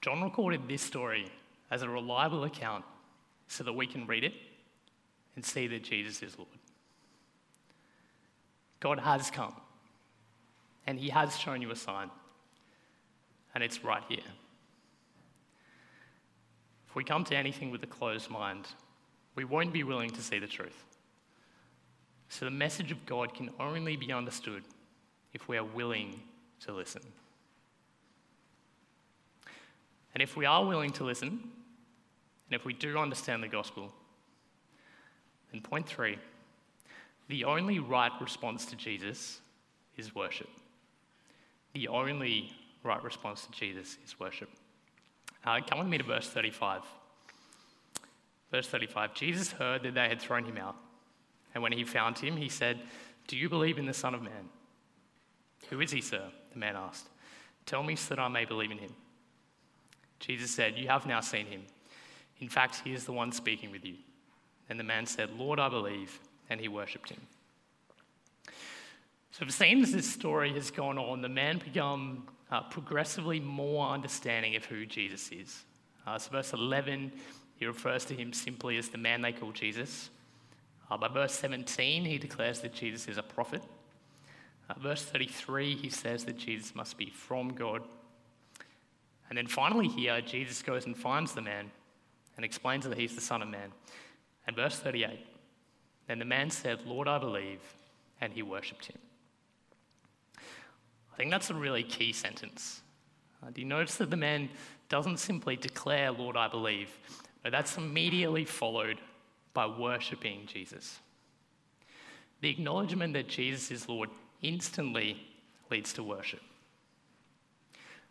John 0.01 0.21
recorded 0.21 0.67
this 0.67 0.83
story 0.83 1.25
as 1.71 1.81
a 1.81 1.89
reliable 1.89 2.43
account 2.43 2.85
so 3.47 3.63
that 3.63 3.73
we 3.73 3.87
can 3.87 4.05
read 4.05 4.23
it 4.23 4.33
and 5.35 5.45
see 5.45 5.67
that 5.67 5.83
Jesus 5.83 6.21
is 6.21 6.37
Lord. 6.37 6.49
God 8.79 8.99
has 8.99 9.31
come, 9.31 9.55
and 10.85 10.99
he 10.99 11.09
has 11.09 11.37
shown 11.37 11.61
you 11.61 11.71
a 11.71 11.75
sign, 11.75 12.09
and 13.53 13.63
it's 13.63 13.83
right 13.83 14.03
here. 14.07 14.19
If 16.87 16.95
we 16.95 17.03
come 17.03 17.23
to 17.25 17.35
anything 17.35 17.71
with 17.71 17.83
a 17.83 17.87
closed 17.87 18.29
mind, 18.29 18.67
we 19.35 19.43
won't 19.43 19.73
be 19.73 19.83
willing 19.83 20.11
to 20.11 20.21
see 20.21 20.39
the 20.39 20.47
truth. 20.47 20.85
So 22.29 22.45
the 22.45 22.51
message 22.51 22.91
of 22.91 23.05
God 23.05 23.33
can 23.33 23.49
only 23.59 23.97
be 23.97 24.11
understood 24.11 24.63
if 25.33 25.47
we 25.47 25.57
are 25.57 25.63
willing 25.63 26.21
to 26.61 26.73
listen. 26.73 27.01
And 30.13 30.23
if 30.23 30.37
we 30.37 30.45
are 30.45 30.65
willing 30.65 30.91
to 30.93 31.03
listen, 31.03 31.27
and 31.27 32.51
if 32.51 32.63
we 32.63 32.73
do 32.73 32.97
understand 32.97 33.43
the 33.43 33.47
gospel, 33.47 33.91
then 35.55 35.61
point 35.61 35.87
three, 35.87 36.17
the 37.29 37.45
only 37.45 37.79
right 37.79 38.11
response 38.19 38.65
to 38.67 38.75
Jesus 38.75 39.39
is 39.97 40.13
worship. 40.13 40.49
The 41.73 41.87
only 41.87 42.51
right 42.83 43.01
response 43.01 43.45
to 43.45 43.51
Jesus 43.51 43.97
is 44.05 44.19
worship. 44.19 44.49
Uh, 45.45 45.59
come 45.67 45.79
with 45.79 45.87
me 45.87 45.97
to 45.97 46.03
verse 46.03 46.27
35. 46.27 46.81
Verse 48.51 48.67
35 48.67 49.13
Jesus 49.13 49.51
heard 49.53 49.83
that 49.83 49.93
they 49.93 50.09
had 50.09 50.21
thrown 50.21 50.43
him 50.43 50.57
out. 50.57 50.75
And 51.53 51.63
when 51.63 51.71
he 51.71 51.85
found 51.85 52.17
him, 52.19 52.35
he 52.35 52.49
said, 52.49 52.81
Do 53.27 53.37
you 53.37 53.47
believe 53.47 53.77
in 53.77 53.85
the 53.85 53.93
Son 53.93 54.13
of 54.13 54.21
Man? 54.21 54.49
Who 55.69 55.79
is 55.79 55.91
he, 55.91 56.01
sir? 56.01 56.23
The 56.51 56.59
man 56.59 56.75
asked. 56.75 57.07
Tell 57.65 57.81
me 57.81 57.95
so 57.95 58.15
that 58.15 58.21
I 58.21 58.27
may 58.27 58.45
believe 58.45 58.71
in 58.71 58.77
him. 58.77 58.91
Jesus 60.19 60.51
said, 60.51 60.77
You 60.77 60.89
have 60.89 61.05
now 61.05 61.21
seen 61.21 61.45
him. 61.45 61.63
In 62.39 62.49
fact, 62.49 62.81
he 62.83 62.93
is 62.93 63.05
the 63.05 63.13
one 63.13 63.31
speaking 63.31 63.71
with 63.71 63.85
you. 63.85 63.95
And 64.69 64.79
the 64.79 64.83
man 64.83 65.05
said, 65.05 65.31
Lord, 65.37 65.59
I 65.59 65.69
believe. 65.69 66.19
And 66.49 66.59
he 66.59 66.67
worshipped 66.67 67.09
him. 67.09 67.21
So 69.31 69.45
it 69.45 69.51
seems 69.51 69.91
this 69.91 70.09
story 70.09 70.53
has 70.53 70.71
gone 70.71 70.97
on, 70.97 71.21
the 71.21 71.27
man 71.27 71.57
become 71.59 72.25
uh, 72.51 72.61
progressively 72.61 73.39
more 73.39 73.85
understanding 73.87 74.55
of 74.55 74.63
who 74.65 74.85
Jesus 74.85 75.29
is. 75.31 75.65
Uh, 76.07 76.17
so 76.17 76.31
verse 76.31 76.53
11, 76.53 77.11
he 77.57 77.65
refers 77.65 78.05
to 78.05 78.13
him 78.13 78.31
simply 78.31 78.77
as 78.77 78.89
the 78.89 78.97
man 78.97 79.21
they 79.21 79.33
call 79.33 79.51
Jesus. 79.51 80.09
Uh, 80.89 80.95
by 80.95 81.07
verse 81.09 81.33
17, 81.33 82.05
he 82.05 82.17
declares 82.17 82.61
that 82.61 82.73
Jesus 82.73 83.07
is 83.07 83.17
a 83.17 83.23
prophet. 83.23 83.61
Uh, 84.69 84.75
verse 84.79 85.03
33, 85.03 85.75
he 85.75 85.89
says 85.89 86.23
that 86.25 86.37
Jesus 86.37 86.73
must 86.73 86.97
be 86.97 87.09
from 87.09 87.49
God. 87.49 87.81
And 89.29 89.37
then 89.37 89.47
finally, 89.47 89.87
here, 89.87 90.21
Jesus 90.21 90.61
goes 90.61 90.85
and 90.85 90.95
finds 90.95 91.33
the 91.33 91.41
man 91.41 91.71
and 92.37 92.45
explains 92.45 92.87
that 92.87 92.97
he's 92.97 93.15
the 93.15 93.21
Son 93.21 93.41
of 93.41 93.49
Man. 93.49 93.71
And 94.47 94.55
verse 94.55 94.77
38, 94.79 95.19
then 96.07 96.19
the 96.19 96.25
man 96.25 96.49
said, 96.49 96.85
Lord, 96.85 97.07
I 97.07 97.17
believe, 97.17 97.61
and 98.21 98.31
he 98.31 98.43
worshipped 98.43 98.85
him. 98.85 98.97
I 100.37 101.17
think 101.17 101.31
that's 101.31 101.49
a 101.49 101.55
really 101.55 101.83
key 101.83 102.13
sentence. 102.13 102.81
Uh, 103.41 103.49
do 103.51 103.61
you 103.61 103.67
notice 103.67 103.95
that 103.95 104.09
the 104.09 104.17
man 104.17 104.49
doesn't 104.89 105.17
simply 105.17 105.55
declare, 105.55 106.11
Lord, 106.11 106.37
I 106.37 106.47
believe, 106.47 106.89
but 107.41 107.51
that's 107.51 107.77
immediately 107.77 108.45
followed 108.45 108.99
by 109.53 109.65
worshipping 109.65 110.45
Jesus. 110.45 110.99
The 112.41 112.49
acknowledgement 112.49 113.13
that 113.13 113.27
Jesus 113.27 113.71
is 113.71 113.89
Lord 113.89 114.09
instantly 114.41 115.17
leads 115.71 115.93
to 115.93 116.03
worship. 116.03 116.41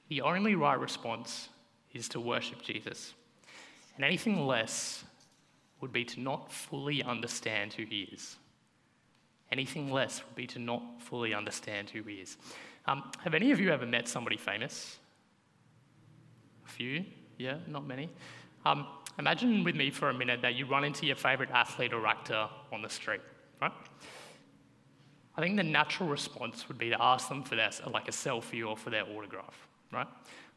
The 0.08 0.22
only 0.22 0.54
right 0.54 0.78
response 0.78 1.48
is 1.92 2.08
to 2.10 2.20
worship 2.20 2.62
Jesus. 2.62 3.14
And 3.96 4.04
anything 4.04 4.46
less 4.46 5.04
would 5.80 5.92
be 5.92 6.04
to 6.04 6.20
not 6.20 6.50
fully 6.50 7.02
understand 7.02 7.72
who 7.72 7.84
he 7.84 8.02
is. 8.12 8.36
Anything 9.52 9.92
less 9.92 10.22
would 10.24 10.34
be 10.34 10.46
to 10.48 10.58
not 10.58 10.82
fully 10.98 11.34
understand 11.34 11.90
who 11.90 12.02
he 12.02 12.16
is. 12.16 12.36
Um, 12.86 13.10
have 13.22 13.34
any 13.34 13.50
of 13.50 13.60
you 13.60 13.70
ever 13.70 13.86
met 13.86 14.08
somebody 14.08 14.36
famous? 14.36 14.98
A 16.66 16.68
few? 16.68 17.04
Yeah, 17.38 17.58
not 17.66 17.86
many. 17.86 18.08
Um, 18.64 18.86
imagine 19.18 19.64
with 19.64 19.76
me 19.76 19.90
for 19.90 20.10
a 20.10 20.14
minute 20.14 20.40
that 20.42 20.54
you 20.54 20.66
run 20.66 20.84
into 20.84 21.06
your 21.06 21.16
favourite 21.16 21.52
athlete 21.52 21.92
or 21.92 22.06
actor 22.06 22.48
on 22.72 22.82
the 22.82 22.88
street, 22.88 23.20
right? 23.60 23.72
I 25.36 25.40
think 25.40 25.56
the 25.56 25.64
natural 25.64 26.08
response 26.08 26.68
would 26.68 26.78
be 26.78 26.90
to 26.90 27.02
ask 27.02 27.28
them 27.28 27.42
for 27.42 27.56
their, 27.56 27.70
like 27.92 28.08
a 28.08 28.12
selfie 28.12 28.66
or 28.66 28.76
for 28.76 28.90
their 28.90 29.04
autograph, 29.04 29.68
right? 29.92 30.06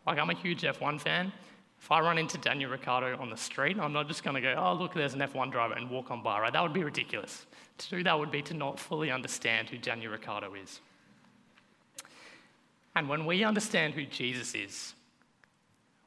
Like 0.05 0.19
I'm 0.19 0.29
a 0.29 0.35
huge 0.35 0.61
F1 0.61 1.01
fan. 1.01 1.33
If 1.79 1.91
I 1.91 1.99
run 1.99 2.17
into 2.17 2.37
Daniel 2.37 2.71
Ricciardo 2.71 3.17
on 3.21 3.29
the 3.29 3.37
street, 3.37 3.77
I'm 3.79 3.93
not 3.93 4.07
just 4.07 4.23
going 4.23 4.35
to 4.35 4.41
go, 4.41 4.55
oh, 4.57 4.73
look, 4.73 4.93
there's 4.93 5.13
an 5.13 5.19
F1 5.19 5.51
driver 5.51 5.73
and 5.75 5.89
walk 5.89 6.11
on 6.11 6.21
by, 6.23 6.39
right? 6.39 6.51
That 6.51 6.63
would 6.63 6.73
be 6.73 6.83
ridiculous. 6.83 7.45
To 7.77 7.89
do 7.89 8.03
that 8.03 8.17
would 8.17 8.31
be 8.31 8.41
to 8.43 8.53
not 8.53 8.79
fully 8.79 9.11
understand 9.11 9.69
who 9.69 9.77
Daniel 9.77 10.11
Ricciardo 10.11 10.53
is. 10.55 10.81
And 12.95 13.07
when 13.07 13.25
we 13.25 13.43
understand 13.43 13.93
who 13.93 14.05
Jesus 14.05 14.55
is, 14.55 14.93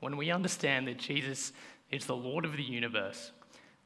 when 0.00 0.16
we 0.16 0.30
understand 0.30 0.88
that 0.88 0.98
Jesus 0.98 1.52
is 1.90 2.04
the 2.04 2.16
Lord 2.16 2.44
of 2.44 2.56
the 2.56 2.62
universe, 2.62 3.33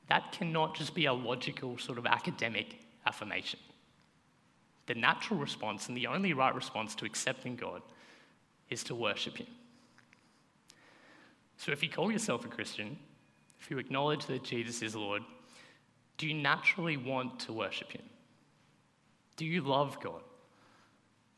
that 0.09 0.33
cannot 0.33 0.77
just 0.77 0.94
be 0.94 1.07
a 1.07 1.12
logical 1.12 1.79
sort 1.79 1.99
of 1.99 2.07
academic 2.07 2.79
affirmation. 3.07 3.61
The 4.87 4.94
natural 4.94 5.38
response 5.38 5.88
and 5.88 5.97
the 5.97 6.07
only 6.07 6.33
right 6.33 6.55
response 6.55 6.94
to 6.97 7.05
accepting 7.05 7.57
God 7.57 7.83
is 8.70 8.85
to 8.85 8.94
worship 8.94 9.38
Him. 9.38 9.47
So 11.57 11.73
if 11.73 11.83
you 11.83 11.88
call 11.88 12.11
yourself 12.11 12.45
a 12.45 12.49
Christian, 12.49 12.99
if 13.61 13.71
you 13.71 13.79
acknowledge 13.79 14.27
that 14.27 14.45
Jesus 14.45 14.83
is 14.83 14.95
Lord, 14.95 15.23
do 16.19 16.27
you 16.27 16.35
naturally 16.35 16.97
want 16.97 17.40
to 17.40 17.53
worship 17.53 17.93
Him? 17.93 18.03
Do 19.37 19.45
you 19.45 19.62
love 19.62 20.01
God? 20.01 20.23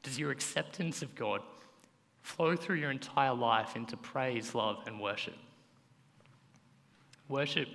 Does 0.03 0.19
your 0.19 0.31
acceptance 0.31 1.03
of 1.03 1.15
God 1.15 1.41
flow 2.27 2.57
through 2.57 2.77
your 2.77 2.91
entire 2.91 3.33
life 3.33 3.77
into 3.77 3.97
praise, 3.97 4.53
love, 4.53 4.83
and 4.87 5.01
worship. 5.01 5.37
Worship 7.29 7.69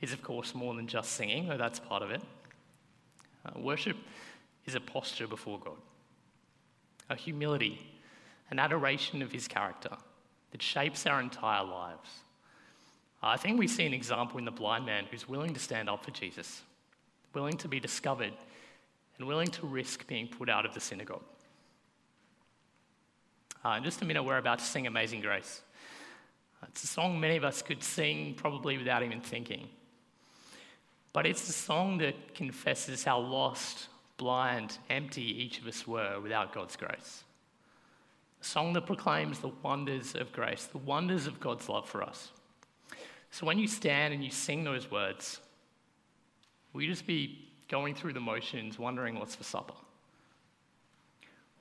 is, 0.00 0.14
of 0.14 0.22
course, 0.22 0.54
more 0.54 0.74
than 0.74 0.86
just 0.86 1.12
singing, 1.12 1.48
though 1.48 1.58
that's 1.58 1.78
part 1.78 2.02
of 2.02 2.10
it. 2.10 2.22
Uh, 3.44 3.60
worship 3.60 3.98
is 4.64 4.74
a 4.74 4.80
posture 4.80 5.26
before 5.26 5.58
God, 5.58 5.76
a 7.10 7.14
humility, 7.14 7.86
an 8.50 8.58
adoration 8.58 9.20
of 9.20 9.32
His 9.32 9.46
character 9.46 9.90
that 10.52 10.62
shapes 10.62 11.06
our 11.06 11.20
entire 11.20 11.64
lives. 11.64 12.08
I 13.22 13.36
think 13.36 13.58
we 13.58 13.68
see 13.68 13.84
an 13.84 13.92
example 13.92 14.38
in 14.38 14.44
the 14.44 14.50
blind 14.50 14.86
man 14.86 15.04
who's 15.10 15.28
willing 15.28 15.52
to 15.54 15.60
stand 15.60 15.90
up 15.90 16.04
for 16.04 16.10
Jesus, 16.10 16.62
willing 17.34 17.56
to 17.58 17.68
be 17.68 17.78
discovered, 17.78 18.32
and 19.18 19.28
willing 19.28 19.48
to 19.48 19.66
risk 19.66 20.06
being 20.06 20.26
put 20.26 20.48
out 20.48 20.64
of 20.64 20.72
the 20.72 20.80
synagogue. 20.80 21.22
Uh, 23.62 23.74
in 23.76 23.84
just 23.84 24.00
a 24.00 24.04
minute, 24.06 24.22
we're 24.22 24.38
about 24.38 24.58
to 24.58 24.64
sing 24.64 24.86
Amazing 24.86 25.20
Grace. 25.20 25.60
It's 26.68 26.84
a 26.84 26.86
song 26.86 27.20
many 27.20 27.36
of 27.36 27.44
us 27.44 27.60
could 27.60 27.82
sing 27.82 28.34
probably 28.34 28.78
without 28.78 29.02
even 29.02 29.20
thinking. 29.20 29.68
But 31.12 31.26
it's 31.26 31.48
a 31.48 31.52
song 31.52 31.98
that 31.98 32.34
confesses 32.34 33.04
how 33.04 33.18
lost, 33.18 33.88
blind, 34.16 34.78
empty 34.88 35.22
each 35.22 35.58
of 35.58 35.66
us 35.66 35.86
were 35.86 36.20
without 36.20 36.54
God's 36.54 36.76
grace. 36.76 37.24
A 38.40 38.44
song 38.44 38.72
that 38.72 38.86
proclaims 38.86 39.38
the 39.38 39.52
wonders 39.62 40.14
of 40.14 40.32
grace, 40.32 40.64
the 40.64 40.78
wonders 40.78 41.26
of 41.26 41.40
God's 41.40 41.68
love 41.68 41.88
for 41.88 42.02
us. 42.02 42.30
So 43.30 43.46
when 43.46 43.58
you 43.58 43.68
stand 43.68 44.14
and 44.14 44.24
you 44.24 44.30
sing 44.30 44.64
those 44.64 44.90
words, 44.90 45.40
will 46.72 46.82
you 46.82 46.88
just 46.88 47.06
be 47.06 47.48
going 47.68 47.94
through 47.94 48.14
the 48.14 48.20
motions, 48.20 48.78
wondering 48.78 49.18
what's 49.18 49.36
for 49.36 49.44
supper? 49.44 49.74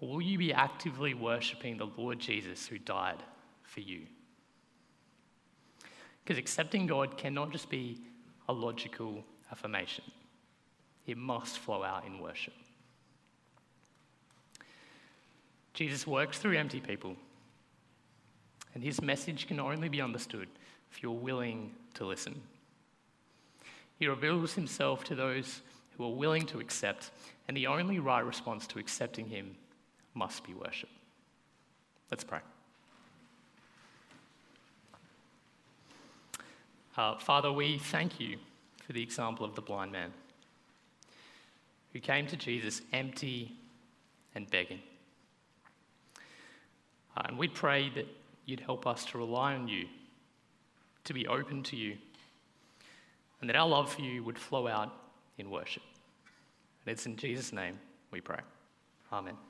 Or 0.02 0.10
will 0.10 0.22
you 0.22 0.38
be 0.38 0.54
actively 0.54 1.14
worshipping 1.14 1.78
the 1.78 1.90
Lord 1.98 2.20
Jesus 2.20 2.66
who 2.66 2.80
died 2.80 3.22
for 3.64 3.82
you? 3.82 4.04
Because 6.24 6.38
accepting 6.38 6.88
God 6.88 7.18
cannot 7.18 7.52
just 7.52 7.70
be 7.70 8.00
a 8.48 8.54
logical 8.54 9.24
affirmation, 9.52 10.06
it 11.06 11.18
must 11.18 11.60
flow 11.60 11.84
out 11.84 12.06
in 12.06 12.20
worship. 12.20 12.54
Jesus 15.74 16.06
works 16.06 16.38
through 16.38 16.58
empty 16.58 16.80
people, 16.80 17.16
and 18.74 18.84
his 18.84 19.02
message 19.02 19.48
can 19.48 19.60
only 19.60 19.90
be 19.90 20.02
understood 20.02 20.48
if 20.92 21.02
you're 21.02 21.12
willing 21.12 21.72
to 21.94 22.06
listen. 22.06 22.42
He 23.98 24.08
reveals 24.08 24.54
himself 24.54 25.04
to 25.06 25.16
those 25.16 25.62
who 25.98 26.06
are 26.06 26.16
willing 26.16 26.46
to 26.48 26.60
accept, 26.60 27.12
and 27.48 27.56
the 27.56 27.68
only 27.68 28.00
right 28.00 28.26
response 28.26 28.66
to 28.68 28.80
accepting 28.80 29.28
him 29.28 29.56
must 30.14 30.44
be 30.44 30.54
worship. 30.54 30.90
Let's 32.10 32.24
pray. 32.24 32.40
Uh, 36.98 37.18
Father, 37.18 37.52
we 37.52 37.78
thank 37.78 38.20
you 38.20 38.38
for 38.86 38.94
the 38.94 39.04
example 39.04 39.46
of 39.46 39.56
the 39.56 39.62
blind 39.62 39.92
man 39.92 40.12
who 41.94 42.00
came 42.00 42.28
to 42.28 42.36
Jesus 42.36 42.82
empty 42.92 43.54
and 44.36 44.50
begging. 44.50 44.80
Uh, 47.20 47.24
and 47.28 47.38
we 47.38 47.48
pray 47.48 47.90
that 47.96 48.08
you'd 48.46 48.60
help 48.60 48.88
us 48.88 49.06
to 49.06 49.18
rely 49.18 49.54
on 49.54 49.68
you, 49.68 49.86
to 51.04 51.14
be 51.14 51.28
open 51.28 51.64
to 51.64 51.76
you, 51.76 51.98
and 53.42 53.50
that 53.50 53.56
our 53.56 53.68
love 53.68 53.92
for 53.94 54.02
you 54.02 54.24
would 54.24 54.38
flow 54.38 54.68
out 54.68 54.94
in 55.38 55.50
worship. 55.50 55.84
And 56.86 56.94
it's 56.94 57.06
in 57.06 57.16
Jesus' 57.16 57.52
name 57.52 57.80
we 58.12 58.22
pray. 58.22 58.40
Amen. 59.12 59.49